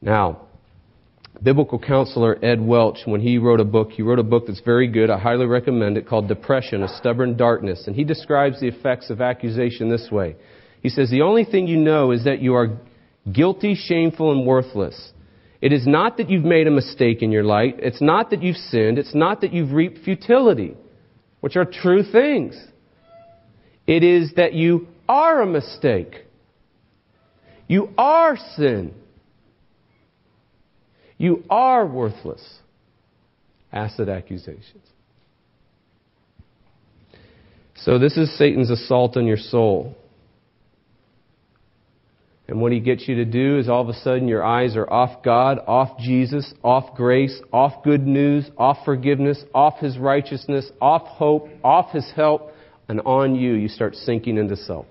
Now, 0.00 0.45
biblical 1.42 1.78
counselor 1.78 2.38
Ed 2.44 2.60
Welch, 2.60 3.00
when 3.04 3.20
he 3.20 3.38
wrote 3.38 3.60
a 3.60 3.64
book, 3.64 3.90
he 3.90 4.02
wrote 4.02 4.18
a 4.18 4.24
book 4.24 4.44
that's 4.46 4.60
very 4.60 4.88
good. 4.88 5.10
I 5.10 5.18
highly 5.18 5.46
recommend 5.46 5.96
it 5.96 6.08
called 6.08 6.28
Depression, 6.28 6.82
A 6.82 6.88
Stubborn 6.88 7.36
Darkness. 7.36 7.86
And 7.86 7.94
he 7.94 8.04
describes 8.04 8.60
the 8.60 8.68
effects 8.68 9.10
of 9.10 9.20
accusation 9.20 9.88
this 9.88 10.08
way. 10.10 10.36
He 10.82 10.88
says, 10.88 11.10
The 11.10 11.22
only 11.22 11.44
thing 11.44 11.66
you 11.66 11.76
know 11.76 12.12
is 12.12 12.24
that 12.24 12.40
you 12.40 12.54
are 12.54 12.78
guilty, 13.30 13.74
shameful, 13.74 14.32
and 14.32 14.46
worthless. 14.46 15.12
It 15.60 15.72
is 15.72 15.86
not 15.86 16.18
that 16.18 16.30
you've 16.30 16.44
made 16.44 16.66
a 16.66 16.70
mistake 16.70 17.22
in 17.22 17.32
your 17.32 17.44
life. 17.44 17.74
It's 17.78 18.02
not 18.02 18.30
that 18.30 18.42
you've 18.42 18.56
sinned. 18.56 18.98
It's 18.98 19.14
not 19.14 19.40
that 19.40 19.52
you've 19.52 19.72
reaped 19.72 20.04
futility, 20.04 20.76
which 21.40 21.56
are 21.56 21.64
true 21.64 22.02
things. 22.02 22.56
It 23.86 24.02
is 24.02 24.32
that 24.36 24.52
you 24.52 24.88
are 25.08 25.40
a 25.40 25.46
mistake. 25.46 26.26
You 27.68 27.90
are 27.96 28.36
sin. 28.56 28.94
You 31.18 31.44
are 31.48 31.86
worthless. 31.86 32.42
Acid 33.72 34.08
accusations. 34.08 34.84
So, 37.76 37.98
this 37.98 38.16
is 38.16 38.36
Satan's 38.38 38.70
assault 38.70 39.16
on 39.16 39.26
your 39.26 39.36
soul. 39.36 39.96
And 42.48 42.60
what 42.60 42.70
he 42.70 42.78
gets 42.78 43.08
you 43.08 43.16
to 43.16 43.24
do 43.24 43.58
is 43.58 43.68
all 43.68 43.82
of 43.82 43.88
a 43.88 43.98
sudden 44.00 44.28
your 44.28 44.44
eyes 44.44 44.76
are 44.76 44.88
off 44.90 45.22
God, 45.24 45.58
off 45.66 45.98
Jesus, 45.98 46.54
off 46.62 46.96
grace, 46.96 47.40
off 47.52 47.82
good 47.82 48.06
news, 48.06 48.48
off 48.56 48.78
forgiveness, 48.84 49.42
off 49.52 49.78
his 49.80 49.98
righteousness, 49.98 50.70
off 50.80 51.02
hope, 51.02 51.48
off 51.64 51.90
his 51.90 52.08
help, 52.14 52.52
and 52.88 53.00
on 53.00 53.34
you. 53.34 53.54
You 53.54 53.68
start 53.68 53.96
sinking 53.96 54.38
into 54.38 54.56
self. 54.56 54.86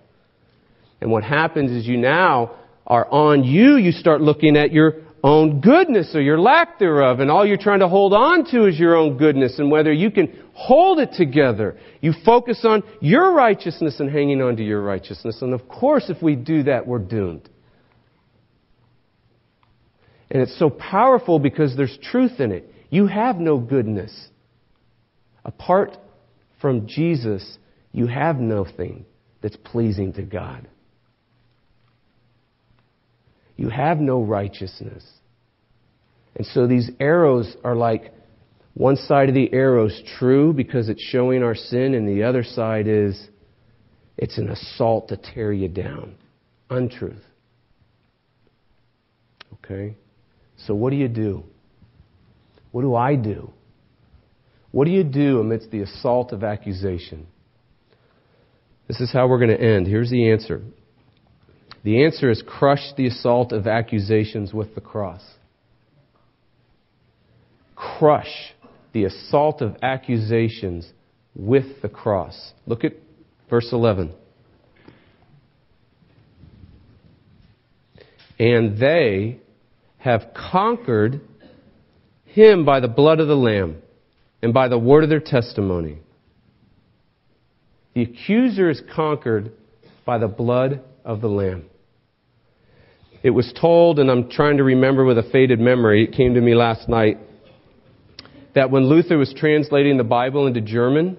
And 0.99 1.11
what 1.11 1.23
happens 1.23 1.71
is 1.71 1.87
you 1.87 1.97
now 1.97 2.55
are 2.85 3.09
on 3.09 3.43
you, 3.45 3.77
you 3.77 3.91
start 3.91 4.21
looking 4.21 4.57
at 4.57 4.73
your 4.73 4.95
own 5.23 5.59
goodness 5.59 6.13
or 6.13 6.21
your 6.21 6.39
lack 6.39 6.77
thereof, 6.77 7.19
and 7.19 7.31
all 7.31 7.45
you're 7.45 7.57
trying 7.57 7.79
to 7.79 7.87
hold 7.87 8.13
on 8.13 8.45
to 8.51 8.67
is 8.67 8.79
your 8.79 8.95
own 8.95 9.17
goodness 9.17 9.57
and 9.57 9.71
whether 9.71 9.91
you 9.91 10.11
can 10.11 10.43
hold 10.53 10.99
it 10.99 11.13
together. 11.13 11.77
You 12.01 12.13
focus 12.23 12.61
on 12.63 12.83
your 13.01 13.33
righteousness 13.33 13.99
and 13.99 14.09
hanging 14.09 14.41
on 14.41 14.55
to 14.57 14.63
your 14.63 14.81
righteousness. 14.81 15.41
And 15.41 15.53
of 15.53 15.67
course, 15.67 16.09
if 16.09 16.21
we 16.21 16.35
do 16.35 16.63
that, 16.63 16.85
we're 16.85 16.99
doomed. 16.99 17.49
And 20.29 20.41
it's 20.41 20.57
so 20.57 20.69
powerful 20.69 21.39
because 21.39 21.75
there's 21.75 21.97
truth 22.01 22.39
in 22.39 22.51
it. 22.51 22.71
You 22.89 23.07
have 23.07 23.37
no 23.37 23.57
goodness. 23.57 24.29
Apart 25.43 25.97
from 26.61 26.87
Jesus, 26.87 27.57
you 27.91 28.07
have 28.07 28.37
nothing 28.37 29.05
that's 29.41 29.57
pleasing 29.57 30.13
to 30.13 30.23
God. 30.23 30.67
You 33.57 33.69
have 33.69 33.99
no 33.99 34.21
righteousness. 34.21 35.03
And 36.35 36.45
so 36.47 36.67
these 36.67 36.91
arrows 36.99 37.55
are 37.63 37.75
like 37.75 38.13
one 38.73 38.97
side 38.97 39.29
of 39.29 39.35
the 39.35 39.51
arrow 39.53 39.85
is 39.85 40.03
true 40.19 40.51
because 40.51 40.89
it's 40.89 41.01
showing 41.01 41.43
our 41.43 41.55
sin, 41.55 41.93
and 41.93 42.07
the 42.07 42.23
other 42.23 42.43
side 42.43 42.87
is 42.87 43.29
it's 44.17 44.37
an 44.37 44.49
assault 44.49 45.07
to 45.09 45.17
tear 45.17 45.53
you 45.53 45.69
down. 45.69 46.15
Untruth. 46.69 47.23
Okay? 49.53 49.95
So, 50.57 50.75
what 50.75 50.89
do 50.89 50.97
you 50.97 51.07
do? 51.07 51.43
What 52.71 52.81
do 52.81 52.95
I 52.95 53.15
do? 53.15 53.51
What 54.71 54.85
do 54.85 54.91
you 54.91 55.05
do 55.05 55.39
amidst 55.39 55.71
the 55.71 55.81
assault 55.81 56.33
of 56.33 56.43
accusation? 56.43 57.27
This 58.89 58.99
is 58.99 59.11
how 59.11 59.27
we're 59.27 59.39
going 59.39 59.57
to 59.57 59.61
end. 59.61 59.87
Here's 59.87 60.09
the 60.09 60.31
answer. 60.31 60.61
The 61.85 62.03
answer 62.03 62.31
is 62.31 62.41
crush 62.41 62.81
the 62.97 63.05
assault 63.05 63.51
of 63.51 63.67
accusations 63.67 64.51
with 64.51 64.73
the 64.73 64.81
cross. 64.81 65.21
Crush 67.75 68.55
the 68.91 69.03
assault 69.03 69.61
of 69.61 69.75
accusations 69.83 70.91
with 71.35 71.83
the 71.83 71.87
cross. 71.87 72.53
Look 72.65 72.83
at 72.83 72.93
verse 73.51 73.69
11. 73.71 74.15
And 78.39 78.79
they 78.79 79.37
have 79.99 80.33
conquered 80.33 81.21
him 82.25 82.65
by 82.65 82.79
the 82.79 82.87
blood 82.87 83.19
of 83.19 83.27
the 83.27 83.37
Lamb 83.37 83.83
and 84.41 84.55
by 84.55 84.69
the 84.69 84.79
word 84.79 85.03
of 85.03 85.11
their 85.11 85.19
testimony. 85.19 85.99
The 87.93 88.01
accuser 88.01 88.71
is 88.71 88.81
conquered 88.95 89.51
by 90.03 90.17
the 90.17 90.27
blood 90.27 90.81
of 91.03 91.21
the 91.21 91.29
Lamb. 91.29 91.65
It 93.23 93.31
was 93.31 93.51
told, 93.59 93.99
and 93.99 94.11
I'm 94.11 94.29
trying 94.29 94.57
to 94.57 94.63
remember 94.63 95.05
with 95.05 95.17
a 95.17 95.29
faded 95.31 95.59
memory, 95.59 96.03
it 96.03 96.13
came 96.13 96.33
to 96.35 96.41
me 96.41 96.55
last 96.55 96.87
night, 96.87 97.17
that 98.53 98.71
when 98.71 98.85
Luther 98.87 99.17
was 99.17 99.33
translating 99.35 99.97
the 99.97 100.03
Bible 100.03 100.47
into 100.47 100.61
German, 100.61 101.17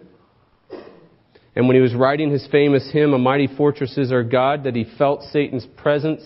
and 1.54 1.66
when 1.66 1.74
he 1.74 1.80
was 1.80 1.94
writing 1.94 2.30
his 2.30 2.46
famous 2.52 2.88
hymn, 2.92 3.14
A 3.14 3.18
Mighty 3.18 3.46
Fortress 3.46 3.96
is 3.96 4.12
Our 4.12 4.22
God, 4.22 4.64
that 4.64 4.76
he 4.76 4.86
felt 4.98 5.22
Satan's 5.32 5.66
presence 5.76 6.22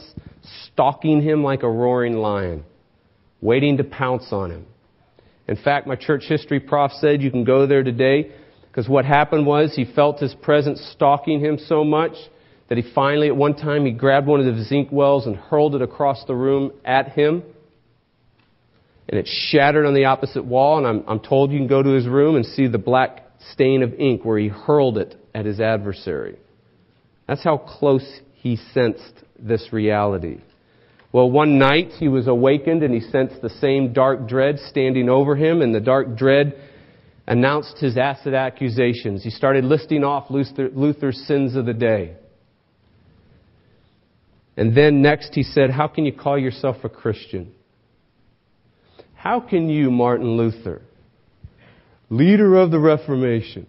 stalking 0.66 1.22
him 1.22 1.44
like 1.44 1.62
a 1.62 1.70
roaring 1.70 2.14
lion, 2.14 2.64
waiting 3.40 3.76
to 3.76 3.84
pounce 3.84 4.32
on 4.32 4.50
him. 4.50 4.66
In 5.46 5.56
fact, 5.56 5.86
my 5.86 5.96
church 5.96 6.24
history 6.28 6.60
prof 6.60 6.92
said 7.00 7.22
you 7.22 7.30
can 7.30 7.44
go 7.44 7.66
there 7.66 7.82
today 7.82 8.32
because 8.68 8.88
what 8.88 9.04
happened 9.04 9.46
was 9.46 9.74
he 9.74 9.84
felt 9.84 10.20
his 10.20 10.34
presence 10.34 10.80
stalking 10.94 11.40
him 11.40 11.58
so 11.58 11.82
much 11.84 12.12
that 12.70 12.78
he 12.78 12.84
finally, 12.94 13.26
at 13.26 13.36
one 13.36 13.56
time, 13.56 13.84
he 13.84 13.90
grabbed 13.90 14.28
one 14.28 14.40
of 14.40 14.46
the 14.46 14.74
ink 14.74 14.90
wells 14.92 15.26
and 15.26 15.34
hurled 15.34 15.74
it 15.74 15.82
across 15.82 16.24
the 16.26 16.36
room 16.36 16.70
at 16.84 17.08
him. 17.08 17.42
And 19.08 19.18
it 19.18 19.26
shattered 19.28 19.84
on 19.84 19.92
the 19.92 20.04
opposite 20.04 20.44
wall. 20.44 20.78
And 20.78 20.86
I'm, 20.86 21.04
I'm 21.08 21.18
told 21.18 21.50
you 21.50 21.58
can 21.58 21.66
go 21.66 21.82
to 21.82 21.90
his 21.90 22.06
room 22.06 22.36
and 22.36 22.46
see 22.46 22.68
the 22.68 22.78
black 22.78 23.24
stain 23.50 23.82
of 23.82 23.92
ink 23.94 24.24
where 24.24 24.38
he 24.38 24.46
hurled 24.46 24.98
it 24.98 25.16
at 25.34 25.46
his 25.46 25.58
adversary. 25.58 26.38
That's 27.26 27.42
how 27.42 27.58
close 27.58 28.08
he 28.34 28.54
sensed 28.72 29.14
this 29.36 29.72
reality. 29.72 30.38
Well, 31.12 31.28
one 31.28 31.58
night 31.58 31.88
he 31.98 32.06
was 32.06 32.28
awakened 32.28 32.84
and 32.84 32.94
he 32.94 33.00
sensed 33.00 33.42
the 33.42 33.50
same 33.50 33.92
dark 33.92 34.28
dread 34.28 34.60
standing 34.68 35.08
over 35.08 35.34
him, 35.34 35.60
and 35.60 35.74
the 35.74 35.80
dark 35.80 36.16
dread 36.16 36.54
announced 37.26 37.78
his 37.78 37.96
acid 37.96 38.32
accusations. 38.32 39.24
He 39.24 39.30
started 39.30 39.64
listing 39.64 40.04
off 40.04 40.30
Luther's 40.30 41.20
sins 41.26 41.56
of 41.56 41.66
the 41.66 41.74
day. 41.74 42.14
And 44.60 44.76
then 44.76 45.00
next 45.00 45.32
he 45.32 45.42
said, 45.42 45.70
How 45.70 45.88
can 45.88 46.04
you 46.04 46.12
call 46.12 46.38
yourself 46.38 46.76
a 46.84 46.90
Christian? 46.90 47.54
How 49.14 49.40
can 49.40 49.70
you, 49.70 49.90
Martin 49.90 50.36
Luther, 50.36 50.82
leader 52.10 52.56
of 52.56 52.70
the 52.70 52.78
Reformation, 52.78 53.66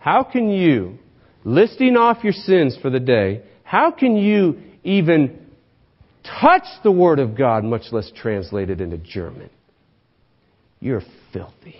how 0.00 0.24
can 0.24 0.50
you, 0.50 0.98
listing 1.44 1.96
off 1.96 2.24
your 2.24 2.32
sins 2.32 2.76
for 2.82 2.90
the 2.90 2.98
day, 2.98 3.42
how 3.62 3.92
can 3.92 4.16
you 4.16 4.60
even 4.82 5.46
touch 6.40 6.66
the 6.82 6.90
Word 6.90 7.20
of 7.20 7.38
God, 7.38 7.62
much 7.62 7.92
less 7.92 8.10
translate 8.16 8.70
it 8.70 8.80
into 8.80 8.98
German. 8.98 9.50
You're 10.80 11.02
filthy. 11.32 11.76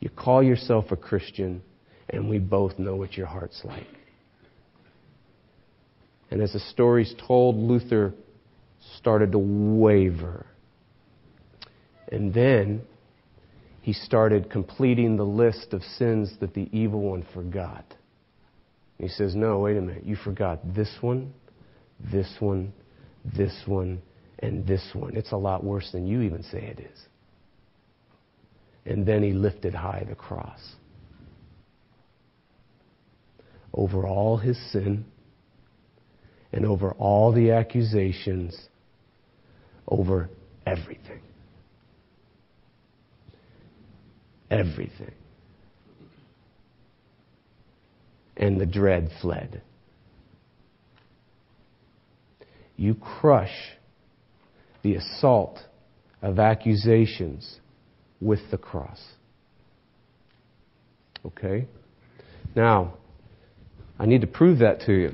You 0.00 0.10
call 0.10 0.42
yourself 0.42 0.86
a 0.90 0.96
Christian, 0.96 1.62
and 2.08 2.28
we 2.28 2.40
both 2.40 2.76
know 2.76 2.96
what 2.96 3.16
your 3.16 3.26
heart's 3.26 3.60
like. 3.64 3.86
And 6.30 6.40
as 6.40 6.52
the 6.52 6.60
story's 6.60 7.14
told, 7.26 7.56
Luther 7.56 8.14
started 8.98 9.32
to 9.32 9.38
waver. 9.38 10.46
And 12.10 12.32
then 12.32 12.82
he 13.82 13.92
started 13.92 14.50
completing 14.50 15.16
the 15.16 15.24
list 15.24 15.72
of 15.72 15.82
sins 15.82 16.32
that 16.40 16.54
the 16.54 16.68
evil 16.72 17.00
one 17.00 17.26
forgot. 17.34 17.84
He 18.98 19.08
says, 19.08 19.34
No, 19.34 19.60
wait 19.60 19.76
a 19.76 19.80
minute. 19.80 20.04
You 20.04 20.16
forgot 20.16 20.60
this 20.74 20.90
one, 21.00 21.32
this 22.12 22.28
one, 22.38 22.72
this 23.24 23.54
one, 23.66 24.02
and 24.38 24.66
this 24.66 24.86
one. 24.92 25.16
It's 25.16 25.32
a 25.32 25.36
lot 25.36 25.64
worse 25.64 25.90
than 25.92 26.06
you 26.06 26.22
even 26.22 26.42
say 26.42 26.58
it 26.58 26.80
is. 26.80 26.98
And 28.84 29.06
then 29.06 29.22
he 29.22 29.32
lifted 29.32 29.74
high 29.74 30.04
the 30.08 30.14
cross. 30.14 30.60
Over 33.72 34.06
all 34.06 34.36
his 34.36 34.58
sin 34.72 35.04
and 36.52 36.66
over 36.66 36.92
all 36.92 37.32
the 37.32 37.52
accusations, 37.52 38.68
over 39.86 40.28
everything. 40.66 41.20
Everything. 44.50 45.12
And 48.36 48.60
the 48.60 48.66
dread 48.66 49.10
fled. 49.20 49.62
you 52.80 52.94
crush 52.94 53.52
the 54.82 54.94
assault 54.94 55.58
of 56.22 56.38
accusations 56.38 57.60
with 58.22 58.40
the 58.50 58.56
cross. 58.56 58.98
Okay? 61.26 61.66
Now, 62.56 62.94
I 63.98 64.06
need 64.06 64.22
to 64.22 64.26
prove 64.26 64.60
that 64.60 64.80
to 64.86 64.94
you. 64.94 65.12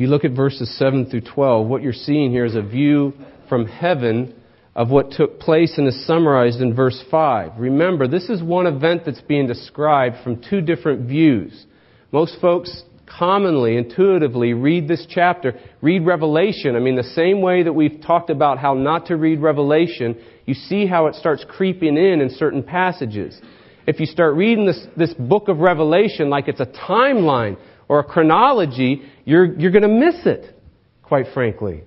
If 0.00 0.04
you 0.04 0.08
look 0.08 0.24
at 0.24 0.30
verses 0.30 0.78
7 0.78 1.10
through 1.10 1.20
12, 1.34 1.66
what 1.66 1.82
you're 1.82 1.92
seeing 1.92 2.30
here 2.30 2.46
is 2.46 2.54
a 2.54 2.62
view 2.62 3.12
from 3.50 3.66
heaven 3.66 4.34
of 4.74 4.88
what 4.88 5.10
took 5.10 5.38
place 5.38 5.76
and 5.76 5.86
is 5.86 6.06
summarized 6.06 6.62
in 6.62 6.74
verse 6.74 7.04
5. 7.10 7.58
Remember, 7.58 8.08
this 8.08 8.30
is 8.30 8.42
one 8.42 8.66
event 8.66 9.02
that's 9.04 9.20
being 9.20 9.46
described 9.46 10.16
from 10.24 10.42
two 10.42 10.62
different 10.62 11.06
views. 11.06 11.66
Most 12.12 12.40
folks 12.40 12.82
commonly, 13.06 13.76
intuitively 13.76 14.54
read 14.54 14.88
this 14.88 15.06
chapter, 15.06 15.60
read 15.82 16.06
Revelation. 16.06 16.76
I 16.76 16.78
mean, 16.78 16.96
the 16.96 17.02
same 17.02 17.42
way 17.42 17.62
that 17.62 17.74
we've 17.74 18.00
talked 18.00 18.30
about 18.30 18.56
how 18.56 18.72
not 18.72 19.04
to 19.08 19.18
read 19.18 19.42
Revelation, 19.42 20.18
you 20.46 20.54
see 20.54 20.86
how 20.86 21.08
it 21.08 21.14
starts 21.14 21.44
creeping 21.46 21.98
in 21.98 22.22
in 22.22 22.30
certain 22.30 22.62
passages. 22.62 23.38
If 23.86 24.00
you 24.00 24.06
start 24.06 24.34
reading 24.34 24.64
this, 24.64 24.80
this 24.96 25.12
book 25.12 25.48
of 25.48 25.58
Revelation 25.58 26.30
like 26.30 26.48
it's 26.48 26.60
a 26.60 26.64
timeline 26.64 27.58
or 27.90 27.98
a 27.98 28.04
chronology, 28.04 29.02
you're, 29.24 29.58
you're 29.58 29.72
going 29.72 29.82
to 29.82 29.88
miss 29.88 30.24
it, 30.24 30.54
quite 31.02 31.26
frankly. 31.34 31.82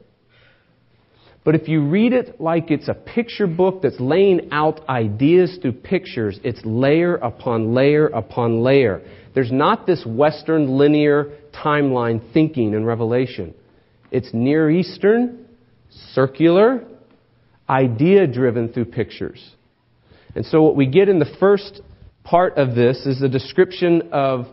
But 1.46 1.56
if 1.56 1.70
you 1.70 1.88
read 1.88 2.12
it 2.12 2.42
like 2.42 2.72
it's 2.72 2.90
a 2.90 2.94
picture 2.94 3.48
book 3.48 3.82
that's 3.82 4.02
laying 4.02 4.50
out 4.52 4.86
ideas 4.90 5.58
through 5.62 5.72
pictures, 5.72 6.38
it's 6.44 6.60
layer 6.66 7.16
upon 7.16 7.74
layer 7.74 8.08
upon 8.08 8.64
layer. 8.64 9.02
There's 9.34 9.54
not 9.54 9.88
this 9.88 10.06
Western 10.06 10.78
linear 10.78 11.38
timeline 11.54 12.34
thinking 12.34 12.74
in 12.74 12.84
Revelation. 12.84 13.54
It's 14.12 14.28
Near 14.34 14.70
Eastern, 14.70 15.46
circular, 16.12 16.84
idea 17.70 18.28
driven 18.28 18.74
through 18.74 18.86
pictures. 18.86 19.56
And 20.36 20.46
so 20.46 20.64
what 20.64 20.76
we 20.76 20.86
get 20.86 21.08
in 21.08 21.20
the 21.20 21.34
first 21.40 21.80
part 22.26 22.58
of 22.58 22.76
this 22.76 23.06
is 23.06 23.22
a 23.22 23.30
description 23.30 24.10
of 24.12 24.48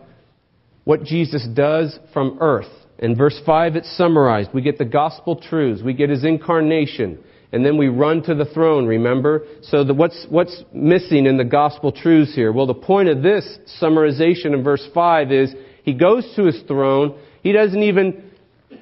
what 0.83 1.03
Jesus 1.03 1.47
does 1.53 1.97
from 2.13 2.37
earth. 2.41 2.69
In 2.99 3.15
verse 3.15 3.39
5, 3.45 3.75
it's 3.75 3.97
summarized. 3.97 4.51
We 4.53 4.61
get 4.61 4.77
the 4.77 4.85
gospel 4.85 5.35
truths. 5.35 5.81
We 5.83 5.93
get 5.93 6.09
his 6.09 6.23
incarnation. 6.23 7.19
And 7.51 7.65
then 7.65 7.77
we 7.77 7.87
run 7.87 8.23
to 8.23 8.35
the 8.35 8.45
throne, 8.45 8.85
remember? 8.85 9.45
So 9.63 9.83
the, 9.83 9.93
what's, 9.93 10.25
what's 10.29 10.63
missing 10.73 11.25
in 11.25 11.37
the 11.37 11.43
gospel 11.43 11.91
truths 11.91 12.33
here? 12.33 12.51
Well, 12.51 12.67
the 12.67 12.73
point 12.73 13.09
of 13.09 13.21
this 13.21 13.57
summarization 13.81 14.53
in 14.53 14.63
verse 14.63 14.87
5 14.93 15.31
is 15.31 15.53
he 15.83 15.93
goes 15.93 16.31
to 16.35 16.45
his 16.45 16.61
throne. 16.67 17.19
He 17.41 17.51
doesn't 17.51 17.81
even 17.81 18.31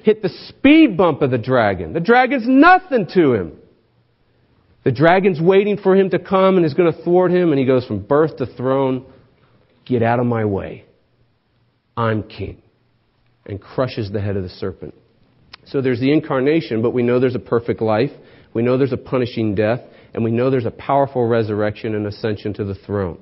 hit 0.02 0.22
the 0.22 0.28
speed 0.48 0.96
bump 0.96 1.22
of 1.22 1.30
the 1.30 1.38
dragon. 1.38 1.92
The 1.92 2.00
dragon's 2.00 2.44
nothing 2.46 3.08
to 3.14 3.34
him. 3.34 3.56
The 4.84 4.92
dragon's 4.92 5.40
waiting 5.40 5.76
for 5.76 5.96
him 5.96 6.10
to 6.10 6.18
come 6.18 6.56
and 6.56 6.64
is 6.64 6.74
going 6.74 6.92
to 6.92 7.02
thwart 7.02 7.32
him, 7.32 7.50
and 7.50 7.58
he 7.58 7.66
goes 7.66 7.84
from 7.86 8.02
birth 8.02 8.36
to 8.38 8.46
throne. 8.46 9.04
Get 9.84 10.02
out 10.02 10.20
of 10.20 10.26
my 10.26 10.44
way. 10.44 10.84
I'm 12.00 12.22
king. 12.22 12.62
And 13.44 13.60
crushes 13.60 14.10
the 14.10 14.20
head 14.20 14.36
of 14.36 14.42
the 14.42 14.48
serpent. 14.48 14.94
So 15.66 15.82
there's 15.82 16.00
the 16.00 16.12
incarnation, 16.12 16.82
but 16.82 16.92
we 16.92 17.02
know 17.02 17.20
there's 17.20 17.34
a 17.34 17.38
perfect 17.38 17.82
life. 17.82 18.10
We 18.54 18.62
know 18.62 18.78
there's 18.78 18.92
a 18.92 18.96
punishing 18.96 19.54
death. 19.54 19.80
And 20.14 20.24
we 20.24 20.30
know 20.30 20.50
there's 20.50 20.66
a 20.66 20.70
powerful 20.70 21.26
resurrection 21.26 21.94
and 21.94 22.06
ascension 22.06 22.54
to 22.54 22.64
the 22.64 22.74
throne. 22.74 23.18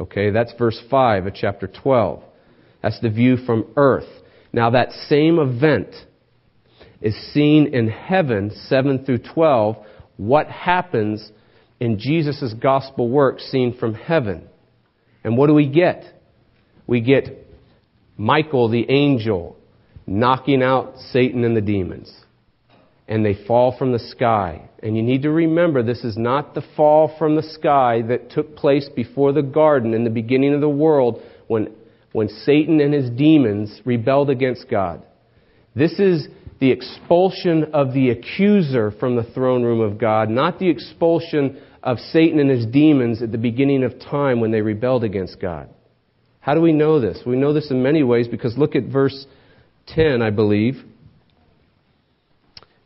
Okay, 0.00 0.30
that's 0.30 0.52
verse 0.58 0.80
5 0.90 1.26
of 1.26 1.34
chapter 1.34 1.66
12. 1.66 2.22
That's 2.82 3.00
the 3.00 3.10
view 3.10 3.36
from 3.36 3.66
earth. 3.76 4.08
Now, 4.52 4.70
that 4.70 4.90
same 5.08 5.38
event 5.38 5.94
is 7.00 7.14
seen 7.32 7.74
in 7.74 7.88
heaven, 7.88 8.50
7 8.68 9.04
through 9.04 9.18
12. 9.34 9.76
What 10.16 10.48
happens 10.48 11.30
in 11.80 11.98
Jesus' 11.98 12.54
gospel 12.60 13.08
work 13.08 13.40
seen 13.40 13.76
from 13.78 13.94
heaven? 13.94 14.48
And 15.24 15.38
what 15.38 15.46
do 15.46 15.54
we 15.54 15.68
get? 15.68 16.04
We 16.86 17.00
get 17.00 17.45
Michael 18.16 18.68
the 18.68 18.90
angel 18.90 19.56
knocking 20.06 20.62
out 20.62 20.94
Satan 21.12 21.44
and 21.44 21.56
the 21.56 21.60
demons. 21.60 22.12
And 23.08 23.24
they 23.24 23.34
fall 23.46 23.76
from 23.76 23.92
the 23.92 23.98
sky. 23.98 24.68
And 24.82 24.96
you 24.96 25.02
need 25.02 25.22
to 25.22 25.30
remember 25.30 25.82
this 25.82 26.04
is 26.04 26.16
not 26.16 26.54
the 26.54 26.64
fall 26.76 27.14
from 27.18 27.36
the 27.36 27.42
sky 27.42 28.02
that 28.08 28.30
took 28.30 28.56
place 28.56 28.88
before 28.94 29.32
the 29.32 29.42
garden 29.42 29.94
in 29.94 30.04
the 30.04 30.10
beginning 30.10 30.54
of 30.54 30.60
the 30.60 30.68
world 30.68 31.22
when, 31.46 31.72
when 32.12 32.28
Satan 32.28 32.80
and 32.80 32.92
his 32.92 33.10
demons 33.10 33.80
rebelled 33.84 34.30
against 34.30 34.68
God. 34.68 35.04
This 35.74 35.98
is 35.98 36.26
the 36.58 36.70
expulsion 36.70 37.64
of 37.74 37.92
the 37.92 38.10
accuser 38.10 38.90
from 38.92 39.14
the 39.14 39.22
throne 39.34 39.62
room 39.62 39.80
of 39.80 39.98
God, 39.98 40.30
not 40.30 40.58
the 40.58 40.70
expulsion 40.70 41.60
of 41.82 41.98
Satan 41.98 42.40
and 42.40 42.50
his 42.50 42.66
demons 42.66 43.22
at 43.22 43.30
the 43.30 43.38
beginning 43.38 43.84
of 43.84 44.00
time 44.00 44.40
when 44.40 44.50
they 44.50 44.62
rebelled 44.62 45.04
against 45.04 45.38
God. 45.38 45.68
How 46.46 46.54
do 46.54 46.60
we 46.60 46.72
know 46.72 47.00
this? 47.00 47.18
We 47.26 47.34
know 47.34 47.52
this 47.52 47.72
in 47.72 47.82
many 47.82 48.04
ways 48.04 48.28
because 48.28 48.56
look 48.56 48.76
at 48.76 48.84
verse 48.84 49.26
10, 49.88 50.22
I 50.22 50.30
believe. 50.30 50.76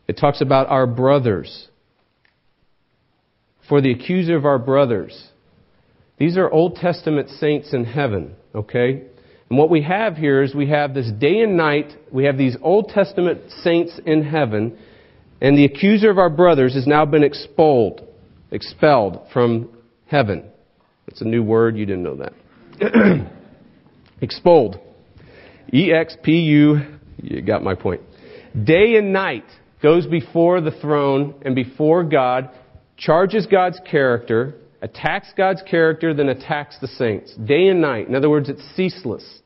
It 0.08 0.16
talks 0.16 0.40
about 0.40 0.68
our 0.68 0.86
brothers. 0.86 1.68
For 3.68 3.82
the 3.82 3.92
accuser 3.92 4.34
of 4.34 4.46
our 4.46 4.58
brothers. 4.58 5.28
These 6.16 6.38
are 6.38 6.50
Old 6.50 6.76
Testament 6.76 7.28
saints 7.28 7.74
in 7.74 7.84
heaven, 7.84 8.34
okay? 8.54 9.02
And 9.50 9.58
what 9.58 9.68
we 9.68 9.82
have 9.82 10.16
here 10.16 10.42
is 10.42 10.54
we 10.54 10.70
have 10.70 10.94
this 10.94 11.10
day 11.20 11.40
and 11.40 11.58
night, 11.58 11.92
we 12.10 12.24
have 12.24 12.38
these 12.38 12.56
Old 12.62 12.88
Testament 12.88 13.42
saints 13.62 14.00
in 14.06 14.22
heaven, 14.24 14.78
and 15.42 15.58
the 15.58 15.66
accuser 15.66 16.08
of 16.08 16.16
our 16.16 16.30
brothers 16.30 16.72
has 16.72 16.86
now 16.86 17.04
been 17.04 17.24
expelled, 17.24 18.08
expelled 18.50 19.20
from 19.34 19.68
heaven. 20.06 20.44
That's 21.06 21.20
a 21.20 21.26
new 21.26 21.42
word, 21.42 21.76
you 21.76 21.84
didn't 21.84 22.04
know 22.04 22.16
that. 22.16 23.32
expelled. 24.20 24.78
E 25.72 25.92
X 25.92 26.16
P 26.22 26.33
U, 26.33 26.80
you 27.22 27.42
got 27.42 27.62
my 27.62 27.74
point. 27.74 28.00
Day 28.64 28.96
and 28.96 29.12
night 29.12 29.44
goes 29.83 30.06
before 30.06 30.61
the 30.61 30.72
throne 30.72 31.35
and 31.42 31.54
before 31.54 32.04
God, 32.04 32.50
charges 32.96 33.46
God's 33.46 33.80
character, 33.88 34.54
attacks 34.83 35.33
God's 35.37 35.62
character, 35.62 36.12
then 36.12 36.28
attacks 36.28 36.76
the 36.80 36.88
saints. 36.88 37.35
Day 37.35 37.68
and 37.68 37.80
night. 37.80 38.09
In 38.09 38.14
other 38.14 38.28
words, 38.28 38.48
it's 38.48 38.62
ceaseless. 38.74 39.40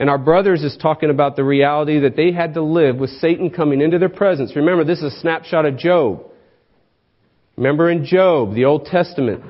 And 0.00 0.08
our 0.08 0.18
brothers 0.18 0.62
is 0.62 0.76
talking 0.80 1.10
about 1.10 1.36
the 1.36 1.44
reality 1.44 2.00
that 2.00 2.16
they 2.16 2.30
had 2.32 2.54
to 2.54 2.62
live 2.62 2.96
with 2.96 3.10
Satan 3.10 3.50
coming 3.50 3.80
into 3.80 3.98
their 3.98 4.08
presence. 4.08 4.54
Remember, 4.54 4.84
this 4.84 4.98
is 4.98 5.14
a 5.14 5.20
snapshot 5.20 5.64
of 5.64 5.76
Job. 5.76 6.24
Remember 7.56 7.90
in 7.90 8.04
Job, 8.04 8.54
the 8.54 8.64
Old 8.64 8.84
Testament, 8.84 9.42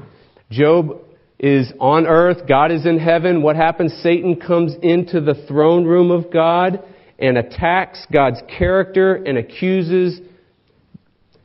Job 0.51 1.01
is 1.38 1.72
on 1.79 2.07
earth, 2.07 2.48
God 2.48 2.72
is 2.72 2.85
in 2.85 2.98
heaven. 2.98 3.42
What 3.42 3.57
happens? 3.57 3.92
Satan 4.03 4.37
comes 4.37 4.74
into 4.83 5.20
the 5.20 5.35
throne 5.46 5.85
room 5.85 6.11
of 6.11 6.33
God 6.33 6.83
and 7.18 7.38
attacks 7.38 8.07
God's 8.12 8.42
character 8.59 9.14
and 9.14 9.38
accuses 9.38 10.20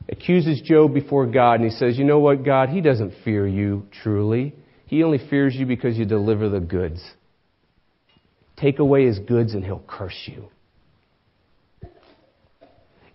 accuses 0.08 0.60
Job 0.60 0.92
before 0.92 1.26
God 1.26 1.60
and 1.60 1.64
he 1.64 1.70
says, 1.70 1.98
"You 1.98 2.04
know 2.04 2.18
what, 2.18 2.44
God, 2.44 2.68
he 2.68 2.80
doesn't 2.80 3.14
fear 3.24 3.46
you 3.46 3.86
truly. 4.02 4.52
He 4.86 5.02
only 5.02 5.18
fears 5.18 5.56
you 5.56 5.64
because 5.64 5.98
you 5.98 6.04
deliver 6.04 6.48
the 6.48 6.60
goods." 6.60 7.02
Take 8.56 8.78
away 8.78 9.06
his 9.06 9.18
goods 9.18 9.54
and 9.54 9.64
he'll 9.64 9.82
curse 9.86 10.26
you. 10.26 10.48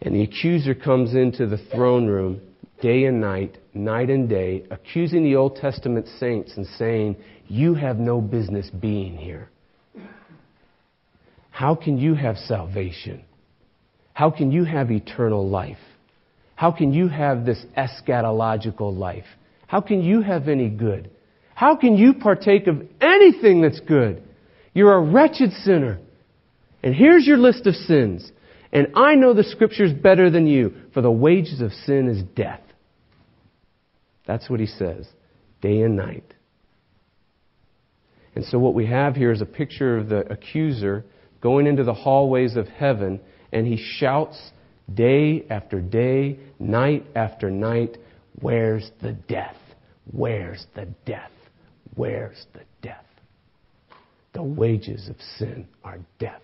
And 0.02 0.16
the 0.16 0.24
accuser 0.24 0.74
comes 0.74 1.14
into 1.14 1.46
the 1.46 1.58
throne 1.58 2.08
room 2.08 2.42
day 2.82 3.06
and 3.06 3.20
night, 3.22 3.58
night 3.74 4.10
and 4.10 4.30
day, 4.30 4.64
accusing 4.72 5.24
the 5.24 5.36
Old 5.36 5.56
Testament 5.58 6.08
saints 6.20 6.54
and 6.56 6.66
saying, 6.78 7.18
You 7.48 7.74
have 7.76 7.98
no 7.98 8.22
business 8.22 8.70
being 8.70 9.18
here. 9.18 9.50
How 11.50 11.76
can 11.76 11.98
you 11.98 12.14
have 12.14 12.38
salvation? 12.38 13.24
How 14.14 14.32
can 14.32 14.52
you 14.52 14.64
have 14.64 14.92
eternal 14.92 15.48
life? 15.48 15.78
How 16.56 16.72
can 16.72 16.94
you 16.94 17.08
have 17.08 17.46
this 17.46 17.64
eschatological 17.78 18.98
life? 18.98 19.26
How 19.68 19.82
can 19.82 20.02
you 20.02 20.22
have 20.22 20.48
any 20.48 20.70
good? 20.70 21.10
How 21.56 21.76
can 21.76 21.98
you 21.98 22.14
partake 22.14 22.68
of 22.68 22.82
anything 23.02 23.62
that's 23.62 23.80
good? 23.82 24.24
You're 24.74 24.94
a 24.94 25.02
wretched 25.02 25.52
sinner. 25.52 26.00
And 26.82 26.96
here's 26.96 27.28
your 27.28 27.38
list 27.38 27.68
of 27.68 27.76
sins. 27.76 28.32
And 28.72 28.88
I 28.96 29.16
know 29.16 29.34
the 29.34 29.44
scriptures 29.44 29.92
better 29.92 30.30
than 30.30 30.48
you, 30.48 30.74
for 30.94 31.02
the 31.02 31.12
wages 31.12 31.62
of 31.62 31.74
sin 31.74 32.08
is 32.08 32.24
death. 32.36 32.62
That's 34.30 34.48
what 34.48 34.60
he 34.60 34.68
says, 34.68 35.08
day 35.60 35.82
and 35.82 35.96
night. 35.96 36.36
And 38.36 38.46
so 38.46 38.60
what 38.60 38.76
we 38.76 38.86
have 38.86 39.16
here 39.16 39.32
is 39.32 39.42
a 39.42 39.46
picture 39.48 39.98
of 39.98 40.08
the 40.08 40.20
accuser 40.32 41.04
going 41.42 41.66
into 41.66 41.84
the 41.84 41.96
hallways 41.96 42.56
of 42.56 42.68
heaven, 42.68 43.22
and 43.52 43.66
he 43.66 43.84
shouts 43.98 44.52
day 44.94 45.48
after 45.50 45.82
day, 45.82 46.38
night 46.60 47.08
after 47.16 47.50
night, 47.50 47.98
Where's 48.40 48.92
the 49.02 49.14
death? 49.14 49.58
Where's 50.12 50.68
the 50.76 50.86
death? 51.08 51.32
Where's 51.96 52.46
the 52.54 52.62
death? 52.84 53.06
The 54.34 54.44
wages 54.44 55.10
of 55.10 55.16
sin 55.40 55.68
are 55.84 55.98
death. 56.20 56.44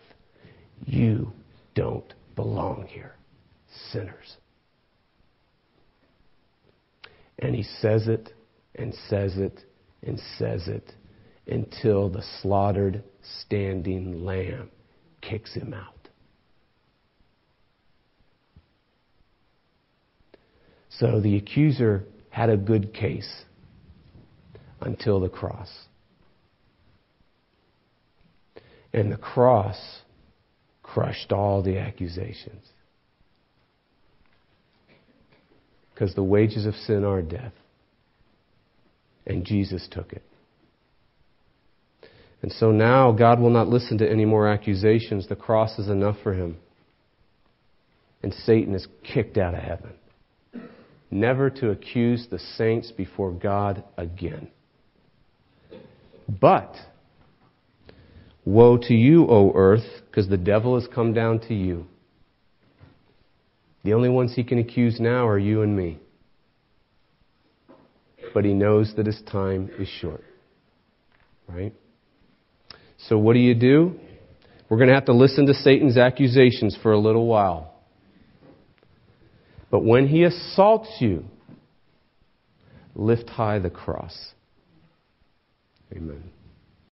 You 0.88 1.32
don't 1.76 2.12
belong 2.36 2.88
here, 2.89 3.13
sinners. 3.91 4.38
And 7.39 7.56
he 7.56 7.63
says 7.63 8.08
it 8.08 8.32
and 8.76 8.93
says 9.10 9.38
it 9.38 9.60
and 10.04 10.19
says 10.38 10.67
it 10.67 10.93
until 11.48 12.10
the 12.10 12.24
slaughtered 12.41 13.04
standing 13.41 14.26
lamb 14.26 14.69
kicks 15.21 15.54
him 15.54 15.74
out. 15.74 15.95
So 20.89 21.19
the 21.19 21.36
accuser 21.36 22.06
had 22.30 22.50
a 22.50 22.58
good 22.58 22.93
case 22.93 23.43
until 24.82 25.19
the 25.19 25.30
cross. 25.30 25.69
And 28.93 29.12
the 29.12 29.17
cross 29.17 29.78
crushed 30.84 31.34
all 31.34 31.62
the 31.62 31.78
accusations. 31.78 32.65
Because 35.96 36.14
the 36.14 36.24
wages 36.24 36.68
of 36.68 36.76
sin 36.76 37.04
are 37.04 37.24
death. 37.24 37.54
And 39.26 39.43
Jesus 39.43 39.88
took 39.89 40.14
it. 40.14 40.22
And 42.43 42.52
so 42.52 42.72
now 42.72 43.12
God 43.12 43.39
will 43.39 43.50
not 43.50 43.70
listen 43.70 43.98
to 44.00 44.08
any 44.08 44.26
more 44.26 44.48
accusations. 44.48 45.28
The 45.28 45.36
cross 45.36 45.80
is 45.80 45.89
enough 45.89 46.18
for 46.22 46.34
him. 46.34 46.58
And 48.22 48.32
Satan 48.34 48.76
is 48.76 48.86
kicked 49.04 49.38
out 49.38 49.56
of 49.56 49.62
heaven. 49.62 49.93
Never 51.10 51.50
to 51.50 51.72
accuse 51.72 52.28
the 52.30 52.39
saints 52.39 52.91
before 52.91 53.32
God 53.32 53.84
again. 53.98 54.50
But 56.28 56.76
Woe 58.46 58.78
to 58.78 58.93
you, 58.93 59.28
O 59.28 59.52
earth, 59.56 60.04
because 60.06 60.30
the 60.30 60.38
devil 60.38 60.80
has 60.80 60.88
come 60.93 61.14
down 61.14 61.39
to 61.48 61.56
you. 61.56 61.88
The 63.86 63.94
only 63.94 64.10
ones 64.10 64.34
he 64.34 64.44
can 64.44 64.58
accuse 64.58 65.00
now 65.00 65.28
are 65.28 65.38
you 65.38 65.62
and 65.62 65.78
me. 65.78 66.00
But 68.34 68.44
he 68.44 68.52
knows 68.52 68.92
that 68.98 69.06
his 69.06 69.22
time 69.32 69.70
is 69.78 69.88
short. 69.88 70.24
Right? 71.48 71.72
So, 72.98 73.20
what 73.20 73.34
do 73.34 73.40
you 73.40 73.54
do? 73.54 74.00
We're 74.68 74.78
going 74.78 74.90
to 74.90 74.96
have 74.96 75.06
to 75.06 75.14
listen 75.14 75.46
to 75.46 75.54
Satan's 75.54 76.00
accusations 76.00 76.76
for 76.82 76.94
a 76.94 76.98
little 76.98 77.28
while. 77.28 77.76
But 79.70 79.86
when 79.86 80.08
he 80.08 80.24
assaults 80.24 80.90
you, 81.00 81.24
lift 82.96 83.30
high 83.30 83.60
the 83.60 83.70
cross. 83.70 84.18
Amen. 85.96 86.24